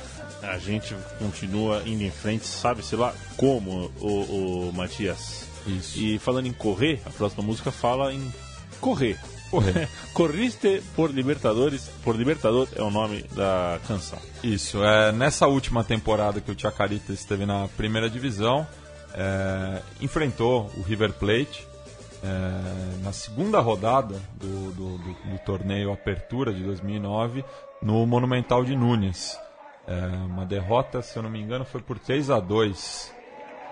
[0.41, 5.45] a gente continua indo em frente, sabe-se lá como, o, o Matias.
[5.65, 5.97] Isso.
[5.97, 8.33] E falando em correr, a próxima música fala em
[8.81, 9.17] correr.
[9.53, 9.87] Correr.
[10.13, 14.17] Corriste por Libertadores, por Libertador é o nome da canção.
[14.43, 18.65] Isso, é, nessa última temporada que o Chacarita esteve na primeira divisão,
[19.13, 21.67] é, enfrentou o River Plate
[22.23, 27.45] é, na segunda rodada do, do, do- do torneio Apertura de 2009
[27.81, 29.37] no Monumental de Nunes.
[29.85, 29.93] É,
[30.25, 33.13] uma derrota, se eu não me engano, foi por 3 a 2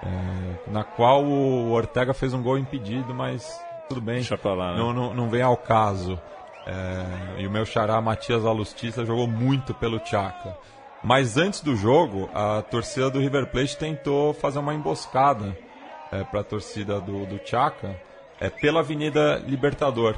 [0.04, 3.50] é, na qual o Ortega fez um gol impedido, mas
[3.94, 4.16] tudo bem.
[4.16, 4.78] Deixa pra lá, né?
[4.78, 6.20] Não, não, não vem ao caso.
[6.66, 10.56] É, e o meu xará Matias Alustiça jogou muito pelo Chaca.
[11.04, 15.58] Mas antes do jogo, a torcida do River Plate tentou fazer uma emboscada
[16.30, 17.40] para a torcida do, do
[18.40, 20.16] é, pela Avenida Libertador,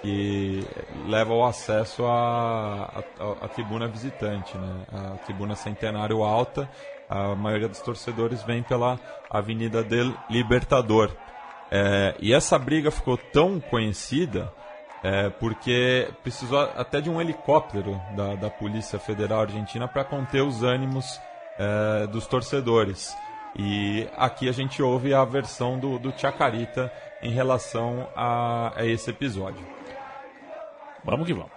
[0.00, 0.66] que
[1.06, 4.86] leva o acesso à, à, à tribuna visitante, né?
[4.92, 6.68] a tribuna Centenário Alta.
[7.08, 8.98] A maioria dos torcedores vem pela
[9.30, 11.10] Avenida del Libertador.
[11.74, 14.52] É, e essa briga ficou tão conhecida
[15.02, 20.62] é, porque precisou até de um helicóptero da, da Polícia Federal Argentina para conter os
[20.62, 21.18] ânimos
[21.58, 23.16] é, dos torcedores.
[23.56, 26.92] E aqui a gente ouve a versão do, do Chacarita
[27.22, 29.66] em relação a, a esse episódio.
[31.02, 31.52] Vamos que vamos.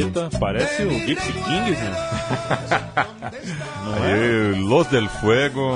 [0.00, 1.94] Caceta, parece o Gypsy Kings, né?
[3.84, 4.12] Não é?
[4.12, 5.70] Aí, Los del Fuego,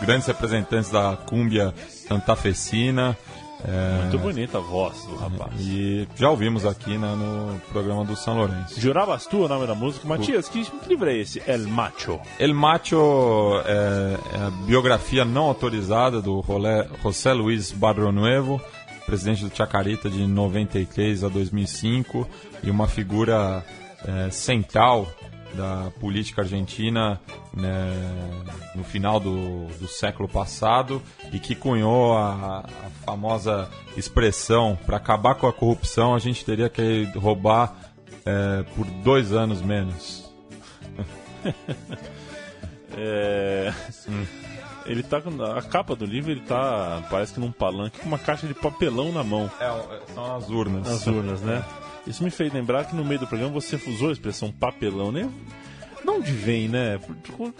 [0.00, 3.16] grandes representantes da cúmbia santafesina.
[3.64, 5.52] é, Muito bonita a voz do rapaz.
[5.60, 8.80] E já ouvimos aqui né, no programa do São Lourenço.
[8.80, 10.06] Jurabas tu o nome da música?
[10.06, 11.42] Matias, que livro é esse?
[11.46, 12.18] El Macho.
[12.38, 18.60] El Macho é, é a biografia não autorizada do Rolé- José Luiz Barronuevo,
[19.06, 22.28] presidente do Chacarita de 93 a 2005
[22.62, 23.64] e uma figura
[24.04, 25.06] é, central
[25.54, 27.20] da política argentina
[27.54, 27.92] né,
[28.74, 35.34] no final do, do século passado e que cunhou a, a famosa expressão para acabar
[35.34, 37.76] com a corrupção a gente teria que roubar
[38.24, 40.22] é, por dois anos menos.
[42.94, 43.72] É...
[44.86, 48.18] Ele tá com a capa do livro, ele tá parece que num palanque com uma
[48.18, 49.50] caixa de papelão na mão.
[49.60, 50.88] É, são as urnas.
[50.88, 51.64] As urnas, né?
[52.06, 55.30] Isso me fez lembrar que no meio do programa você usou a expressão papelão, né?
[56.02, 56.98] De onde vem, né?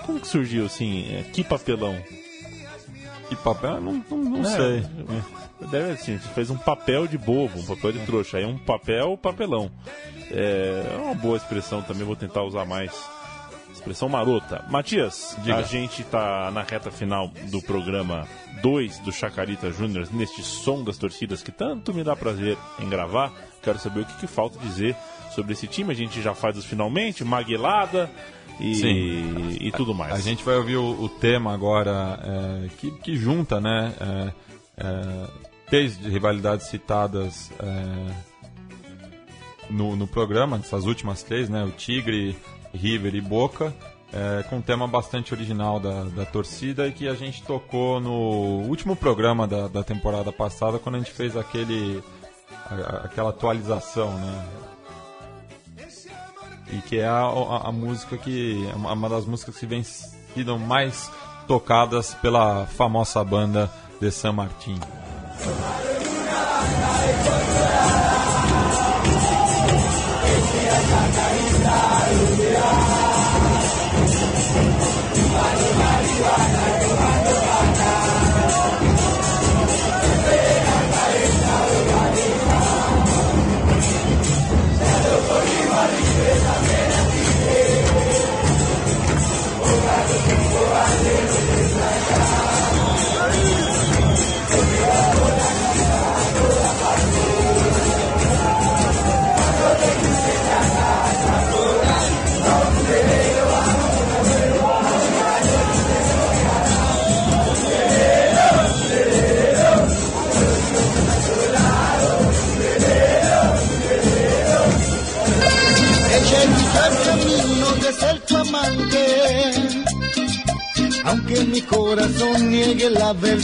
[0.04, 1.06] Como que surgiu assim?
[1.14, 1.96] é, que papelão?
[3.28, 3.80] Que papel?
[3.80, 4.86] Não, não, não É, sei.
[5.70, 8.38] Deve assim, você fez um papel de bobo, um papel de trouxa.
[8.38, 9.70] Aí um papel, papelão.
[10.30, 12.92] É é uma boa expressão também, vou tentar usar mais.
[13.82, 14.64] Expressão marota.
[14.70, 15.56] Matias, Diga.
[15.56, 18.28] a gente tá na reta final do programa
[18.62, 23.32] 2 do Chacarita Júnior, neste som das torcidas que tanto me dá prazer em gravar.
[23.60, 24.94] Quero saber o que, que falta dizer
[25.34, 25.90] sobre esse time.
[25.90, 28.08] A gente já faz os finalmente, Maguelada
[28.60, 29.56] e, Sim.
[29.60, 30.12] e tudo mais.
[30.12, 33.92] A gente vai ouvir o, o tema agora é, que, que junta, né?
[34.00, 34.32] É,
[34.76, 35.28] é,
[35.68, 38.12] três rivalidades citadas é,
[39.68, 41.64] no, no programa, essas últimas três, né?
[41.64, 42.36] O Tigre,
[42.74, 43.72] River e Boca.
[44.12, 48.60] é, com um tema bastante original da, da torcida e que a gente tocou no
[48.68, 52.02] último programa da, da temporada passada, quando a gente fez aquele,
[52.70, 54.44] a- aquela atualização, né?
[56.72, 61.10] e que é a, a- a música que uma das músicas que vem sido mais
[61.46, 63.70] tocadas pela famosa banda
[64.00, 64.78] de San Martín.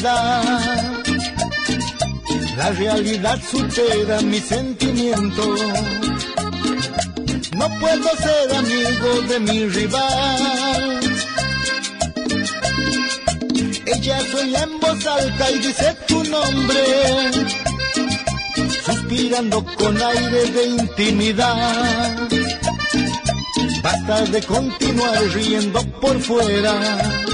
[0.01, 0.43] La
[2.77, 5.55] realidad supera mi sentimiento.
[7.57, 11.01] No puedo ser amigo de mi rival.
[13.87, 17.49] Ella sueña en voz alta y dice tu nombre
[18.85, 22.29] suspirando con aire de intimidad.
[23.83, 27.28] Basta de continuar riendo por fuera.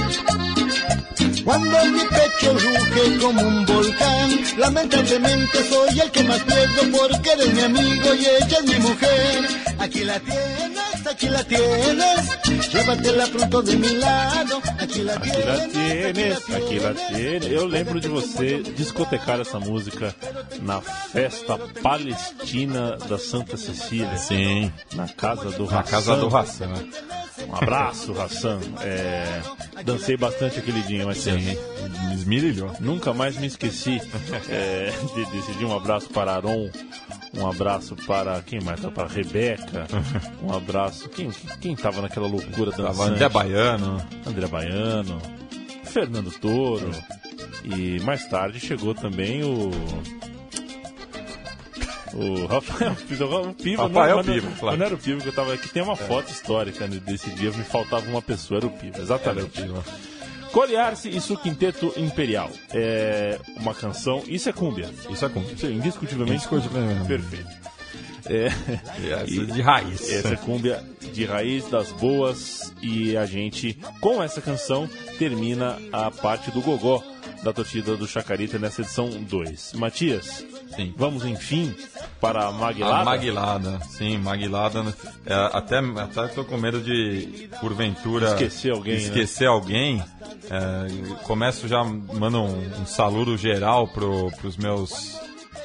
[1.45, 7.53] Cuando mi pecho ruge como un volcán, lamentablemente soy el que más pierdo porque eres
[7.55, 9.45] mi amigo y ella es mi mujer.
[9.79, 14.63] Aquí la tienes, aquí la tienes, llévatela pronto de mi lado.
[14.81, 17.53] Aqui la tienes, tienes, aqui la tienes.
[17.53, 20.15] Eu lembro de você discotecar essa música
[20.63, 24.17] na festa palestina da Santa Cecília.
[24.17, 26.21] Sim, Na casa do na casa Hassan.
[26.21, 26.89] do Hassan.
[27.49, 28.61] Um abraço, Hassan.
[28.81, 29.43] É,
[29.85, 31.57] dancei bastante aquele dia, mas Sim,
[32.15, 32.71] esmirilhou.
[32.81, 34.01] nunca mais me esqueci
[34.49, 36.71] é, de decidir um abraço para Aron,
[37.37, 38.81] um abraço para quem mais?
[38.81, 39.87] Para Rebeca,
[40.43, 41.09] um abraço.
[41.09, 41.31] Quem,
[41.61, 43.11] quem tava naquela loucura Tava dançante?
[43.13, 44.07] André Baiano.
[44.27, 45.21] André Baiano,
[45.85, 46.91] Fernando Toro.
[47.65, 49.71] E mais tarde chegou também o.
[52.15, 53.25] O Rafael Piva.
[53.41, 54.77] O Piva Rafael não- Piva, claro.
[54.77, 55.69] Não era o Piva que eu tava aqui.
[55.69, 59.63] Tem uma foto histórica né, desse dia, me faltava uma pessoa, era o Piva, exatamente.
[60.53, 62.49] Colear-se e seu quinteto imperial.
[62.73, 64.23] É uma canção.
[64.29, 64.89] Isso é cúmbia.
[65.11, 65.31] Isso é.
[65.53, 66.37] Isso é indiscutivelmente.
[66.37, 67.09] Indiscutivelmente.
[67.09, 67.65] Perfeito.
[68.27, 68.47] É,
[69.23, 70.11] Essa de raiz.
[70.11, 74.89] essa é cúmbia de raiz das boas e a gente, com essa canção,
[75.19, 77.03] termina a parte do gogó
[77.45, 79.75] da torcida do Chacarita nessa edição 2.
[79.75, 80.95] Matias, Sim.
[80.97, 81.75] vamos enfim
[82.21, 82.97] para a Maguilada?
[82.97, 84.83] A Maguilada, sim, Maguilada.
[84.83, 84.95] né?
[85.27, 85.81] É, até,
[86.35, 89.01] tô com medo de, porventura, Esquecer alguém, né?
[89.03, 90.03] Esquecer alguém.
[90.51, 95.21] É, começo já, mando um, um saludo geral pro, pros meus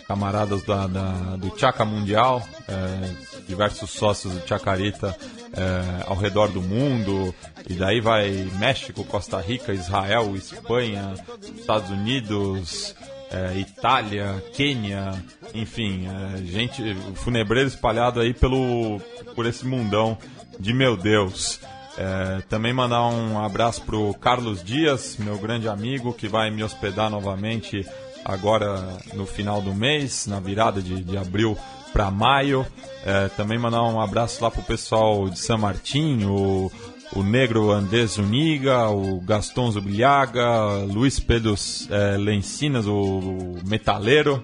[0.09, 3.11] camaradas da, da- do Chaca Mundial, é,
[3.47, 5.15] diversos sócios do Chacarita
[5.53, 7.33] é, ao redor do mundo,
[7.69, 11.13] e daí vai México, Costa Rica, Israel, Espanha,
[11.55, 12.95] Estados Unidos,
[13.29, 15.13] é, Itália, Quênia,
[15.53, 16.81] enfim, é, gente,
[17.13, 18.99] funebreiro espalhado aí pelo,
[19.35, 20.17] por esse mundão
[20.59, 21.59] de meu Deus.
[21.97, 27.11] É, também mandar um abraço pro Carlos Dias, meu grande amigo, que vai me hospedar
[27.11, 27.85] novamente
[28.25, 31.57] agora no final do mês, na virada de, de abril
[31.93, 32.65] para maio.
[33.05, 36.71] É, também mandar um abraço lá pro pessoal de San Martín, o,
[37.15, 41.55] o Negro Andrés Zuniga, o Gaston Zubiliaga, Luiz Pedro
[41.89, 44.43] é, Lencinas, o metaleiro,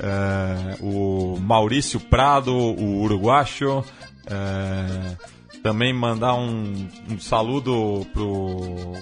[0.00, 3.84] é, o Maurício Prado, o uruguacho.
[4.26, 5.16] é,
[5.62, 8.94] também mandar um, um saludo pro,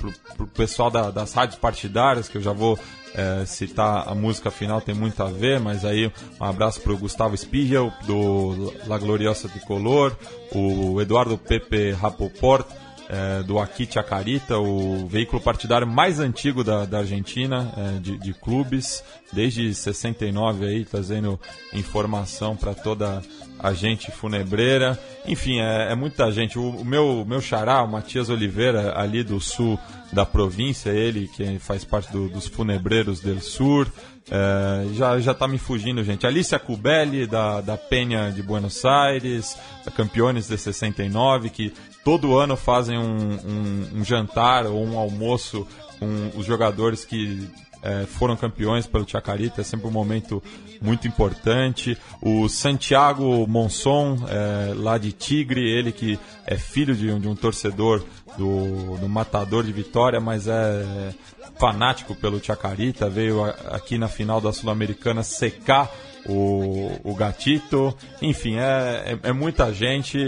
[0.00, 2.78] pro, pro pessoal da- das rádios partidárias, que eu já vou
[3.14, 7.36] é, citar a música final, tem muito a ver, mas aí um abraço pro Gustavo
[7.36, 10.16] Spiegel, do La Gloriosa Tricolor,
[10.52, 12.66] o Eduardo Pepe Rapoport,
[13.08, 18.32] é, do Aqui Chacarita, o veículo partidário mais antigo da, da Argentina, é, de, de
[18.34, 19.02] clubes,
[19.32, 21.38] desde 69 aí, trazendo
[21.72, 23.22] informação para toda
[23.58, 24.98] a gente funebreira.
[25.26, 26.58] Enfim, é, é muita gente.
[26.58, 29.78] O, o meu, meu xará, o Matias Oliveira, ali do sul
[30.12, 33.90] da província, ele que faz parte do- dos funebreiros del Sur,
[34.30, 36.26] é, já, já tá me fugindo, gente.
[36.26, 41.72] Alicia Cubelli, da, da Penha de Buenos Aires, a Campeones de 69, que
[42.04, 45.66] todo ano fazem um, um, um jantar ou um almoço
[45.98, 47.48] com os jogadores que
[47.82, 50.42] é, foram campeões pelo Chacarita, é sempre um momento
[50.80, 51.98] muito importante.
[52.20, 57.34] O Santiago Monson, é, lá de Tigre, ele que é filho de um, de um
[57.34, 58.02] torcedor
[58.38, 61.14] do, do Matador de Vitória, mas é
[61.58, 65.90] fanático pelo Chacarita, veio aqui na final da Sul-Americana secar
[66.26, 67.96] o, o Gatito.
[68.20, 70.18] Enfim, é, é, é muita gente.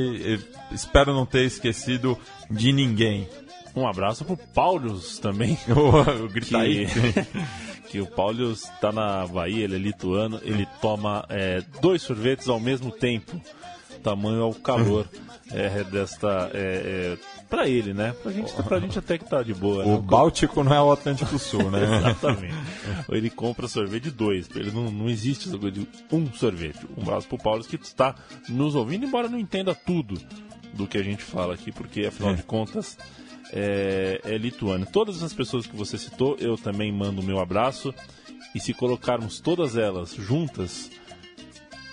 [0.70, 2.18] Espero não ter esquecido
[2.50, 3.28] de ninguém.
[3.74, 5.58] Um abraço pro Paulius também.
[5.68, 6.86] O, o Gritaí.
[6.86, 12.48] que, que o Paulius tá na Bahia, ele é lituano, ele toma é, dois sorvetes
[12.48, 13.40] ao mesmo tempo.
[14.06, 15.04] Tamanho ao calor
[15.50, 16.48] é, desta.
[16.54, 17.18] É, é,
[17.50, 18.14] pra ele, né?
[18.22, 19.84] Pra gente, pra gente até que tá de boa.
[19.84, 19.94] né?
[19.96, 21.82] O Báltico não é o Atlântico Sul, né?
[21.98, 22.54] Exatamente.
[23.08, 24.48] Ele compra sorvete de dois.
[24.54, 26.86] Ele não, não existe de um sorvete.
[26.96, 28.14] Um abraço pro Paulo que está
[28.48, 30.20] nos ouvindo, embora não entenda tudo
[30.72, 32.96] do que a gente fala aqui, porque afinal de contas
[33.52, 34.86] é, é lituano.
[34.86, 37.92] Todas as pessoas que você citou, eu também mando o meu abraço.
[38.54, 40.90] E se colocarmos todas elas juntas,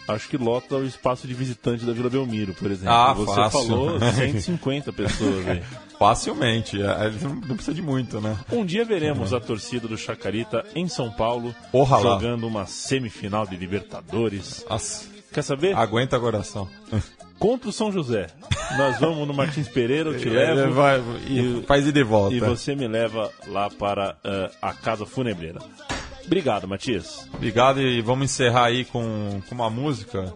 [0.08, 2.93] acho que lota o espaço de visitante da Vila Belmiro, por exemplo.
[2.93, 3.68] Ah, você fácil.
[3.68, 5.64] falou 150 pessoas aí.
[5.97, 6.82] Facilmente.
[6.82, 8.38] é, Não não precisa de muito, né?
[8.51, 11.56] Um dia veremos a torcida do Chacarita em São Paulo
[12.01, 14.66] jogando uma semifinal de Libertadores.
[14.70, 15.76] Nossa, Quer saber?
[15.76, 16.68] aguenta coração.
[17.39, 18.28] Contra o São José.
[18.78, 20.62] Nós vamos no Martins Pereira, eu te levo.
[20.62, 22.36] Ele vai, e faz e volta.
[22.36, 25.60] E você me leva lá para eh, a casa funebreira.
[26.26, 27.28] Obrigado, Matias.
[27.34, 30.34] Obrigado e vamos encerrar aí com, com uma música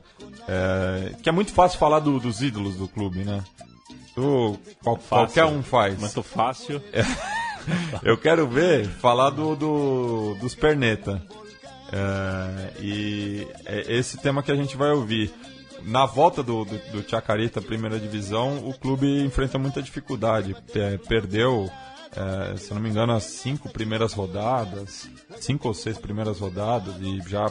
[0.47, 3.43] é, que é muito fácil falar do- dos ídolos do clube, né?
[4.15, 5.99] Tu- qual- qualquer um faz.
[5.99, 6.81] Mas tô fácil.
[8.03, 11.21] Eu quero ver falar do, do- dos Perneta.
[11.91, 15.31] É, e é esse tema que a gente vai ouvir.
[15.83, 20.55] Na volta do, do, do Chacarita, primeira divisão, o clube enfrenta muita dificuldade.
[20.75, 21.69] É, perdeu,
[22.17, 25.07] é, se não me engano, as cinco primeiras rodadas,
[25.39, 27.45] cinco ou seis primeiras rodadas, e já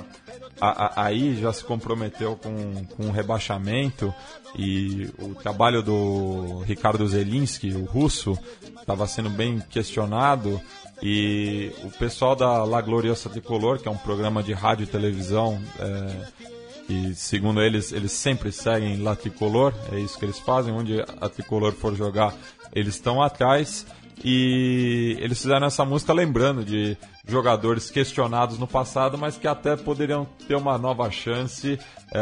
[0.61, 4.13] a- a- aí já se comprometeu com, com o rebaixamento.
[4.59, 8.39] E o trabalho do Ricardo Zelinski, o russo,
[8.81, 10.61] estava sendo bem questionado.
[11.03, 15.61] E o pessoal da La Gloriosa Tricolor, que é um programa de rádio e televisão,
[15.79, 16.27] é,
[16.89, 21.29] e segundo eles, eles sempre seguem La Tricolor, é isso que eles fazem, onde a
[21.29, 22.35] Tricolor for jogar,
[22.73, 23.85] eles estão atrás.
[24.25, 26.97] E eles fizeram essa música lembrando de
[27.27, 31.79] jogadores questionados no passado, mas que até poderiam ter uma nova chance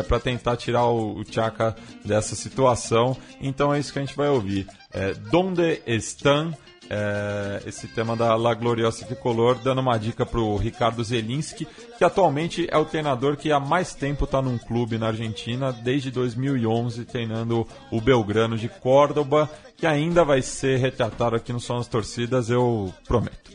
[0.08, 3.16] para tentar tirar o, o Chaka dessa situação.
[3.40, 4.66] Então é isso que a gente vai ouvir.
[4.92, 6.52] É, Donde están?
[6.90, 11.66] É, esse tema da La Gloriosa Tricolor, dando uma dica para o Ricardo Zelinski,
[11.96, 16.10] que atualmente é o treinador que há mais tempo está num clube na Argentina, desde
[16.10, 21.88] 2011, treinando o Belgrano de Córdoba, que ainda vai ser retratado aqui no Som das
[21.88, 23.52] Torcidas, eu prometo.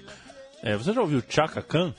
[0.63, 1.93] É, você já ouviu Chaka Khan?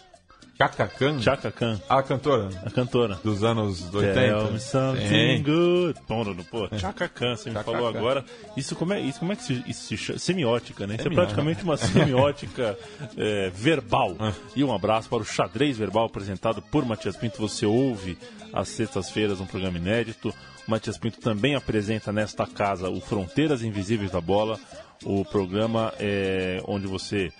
[0.60, 1.22] Chaka Khan?
[1.22, 3.18] Chaka Khan, A cantora a cantora.
[3.24, 4.12] dos anos 80.
[4.12, 5.42] Tell me something Sim.
[5.42, 5.98] good.
[6.06, 7.98] Pô, pô, Chaka Khan, você me Chaka falou Khan.
[7.98, 8.24] agora.
[8.54, 10.18] Isso como é, isso como é que se, isso se chama?
[10.18, 10.96] Semiótica, né?
[10.96, 11.34] Isso é Semiótica.
[11.34, 12.78] praticamente uma semiótica
[13.16, 14.14] é, verbal.
[14.20, 14.34] Ah.
[14.54, 17.38] E um abraço para o Xadrez Verbal apresentado por Matias Pinto.
[17.40, 18.18] Você ouve
[18.52, 20.28] às sextas-feiras um programa inédito.
[20.28, 24.60] O Matias Pinto também apresenta nesta casa o Fronteiras Invisíveis da Bola,
[25.06, 27.32] o programa é, onde você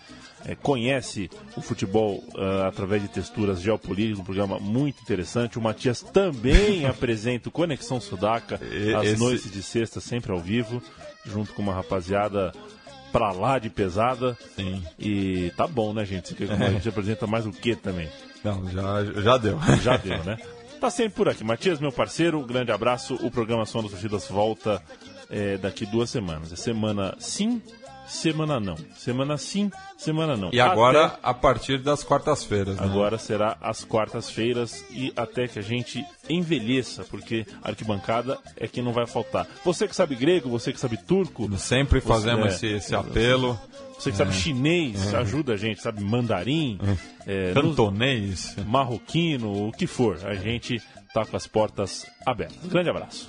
[0.47, 5.59] é, conhece o futebol ah, através de texturas geopolíticas, um programa muito interessante.
[5.59, 10.39] O Matias também apresenta o Conexão Sudaca E- às esse- noites de sexta, sempre ao
[10.41, 10.83] vivo,
[11.25, 12.53] junto com uma rapaziada
[13.13, 14.37] pra lá de pesada.
[14.57, 14.83] Sim.
[14.99, 16.29] E tá bom, né, gente?
[16.29, 18.09] Você que A gente apresenta mais o que também?
[18.43, 19.59] Não, já, já deu.
[19.83, 20.39] Já deu, né?
[20.81, 21.45] Tá sempre por aqui.
[21.45, 23.15] Matias, meu parceiro, um grande abraço.
[23.17, 24.83] O programa Som das Torcidas volta
[25.29, 26.51] é, daqui duas semanas.
[26.51, 27.61] É semana sim,
[28.11, 28.77] semana não.
[28.97, 30.51] Semana sim, semana não.
[30.53, 32.77] E agora, Até- a partir das quartas-feiras.
[32.79, 32.85] Né?
[32.85, 38.93] Agora será às quartas-feiras e até que a gente envelheça, porque arquibancada é que não
[38.93, 39.47] vai faltar.
[39.65, 43.59] Você que sabe grego, você que sabe turco, Sempre fazemos é, esse, esse apelo.
[43.99, 46.79] você que sabe chinês, ajuda a gente, sabe mandarim,
[47.27, 48.57] é, nos- Cantonês.
[48.67, 50.19] marroquino, o que for.
[50.25, 50.81] A gente
[51.15, 52.57] tá com as portas abertas.
[52.71, 53.29] Grande abraço.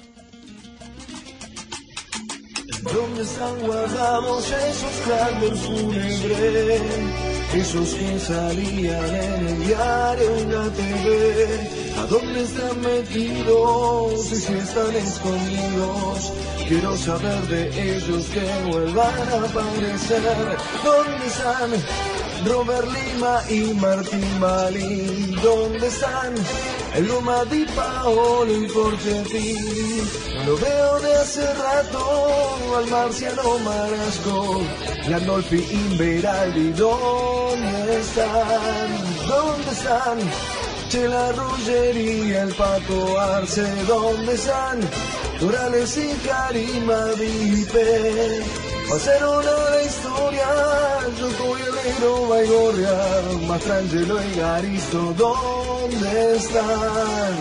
[2.84, 6.82] ¿Dónde están guardados esos cráneos fúnebres?
[7.54, 11.70] Esos que salían en el diario y la TV.
[12.00, 16.34] ¿A dónde están metidos y si están escondidos?
[16.68, 20.58] Quiero saber de ellos que vuelvan a aparecer.
[20.84, 21.72] ¿Dónde están
[22.48, 25.36] Robert Lima y Martín Malín?
[25.44, 26.34] ¿Dónde están
[26.96, 29.56] el Loma di Paolo y Porchetti?
[30.46, 34.62] Lo veo de hace rato al marciano Marasco,
[35.08, 38.90] Landolfi Inveraldi, ¿dónde están?
[39.28, 40.18] ¿Dónde están?
[40.90, 44.80] Chela Ruggería, el Paco Arce, ¿dónde están?
[45.40, 48.61] Durales y Karima Vipe.
[48.92, 50.48] Pasaron a la historia,
[51.18, 52.98] Yoko y Herrero, Baigorria,
[53.48, 57.34] Mastrangelo y Garisto, ¿dónde están?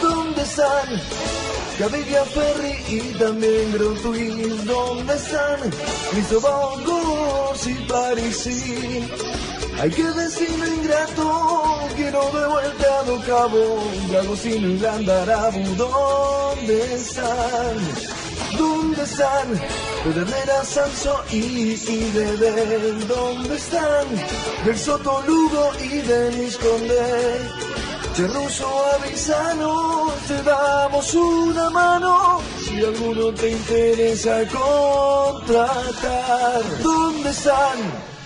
[0.00, 0.88] ¿Dónde están?
[1.80, 5.58] Gaviria Ferri y también Grotwin, ¿dónde están?
[6.12, 9.47] Cristóbal Gómez y Parisi.
[9.80, 13.78] Hay que destino ingrato, quiero de vuelta do cabo,
[14.10, 17.76] Dragocino y Landarabu, ¿dónde están?
[18.58, 19.60] ¿Dónde están?
[20.02, 21.76] Pedernera, Sanso y,
[22.10, 24.06] Dedel, ¿dónde están?
[24.64, 27.38] Del Soto, Lugo y Denis Conde.
[28.14, 28.66] Cerruso
[28.96, 35.82] avisano, te damos una mano si alguno te interesa contratar.
[36.82, 38.17] ¿Dónde están?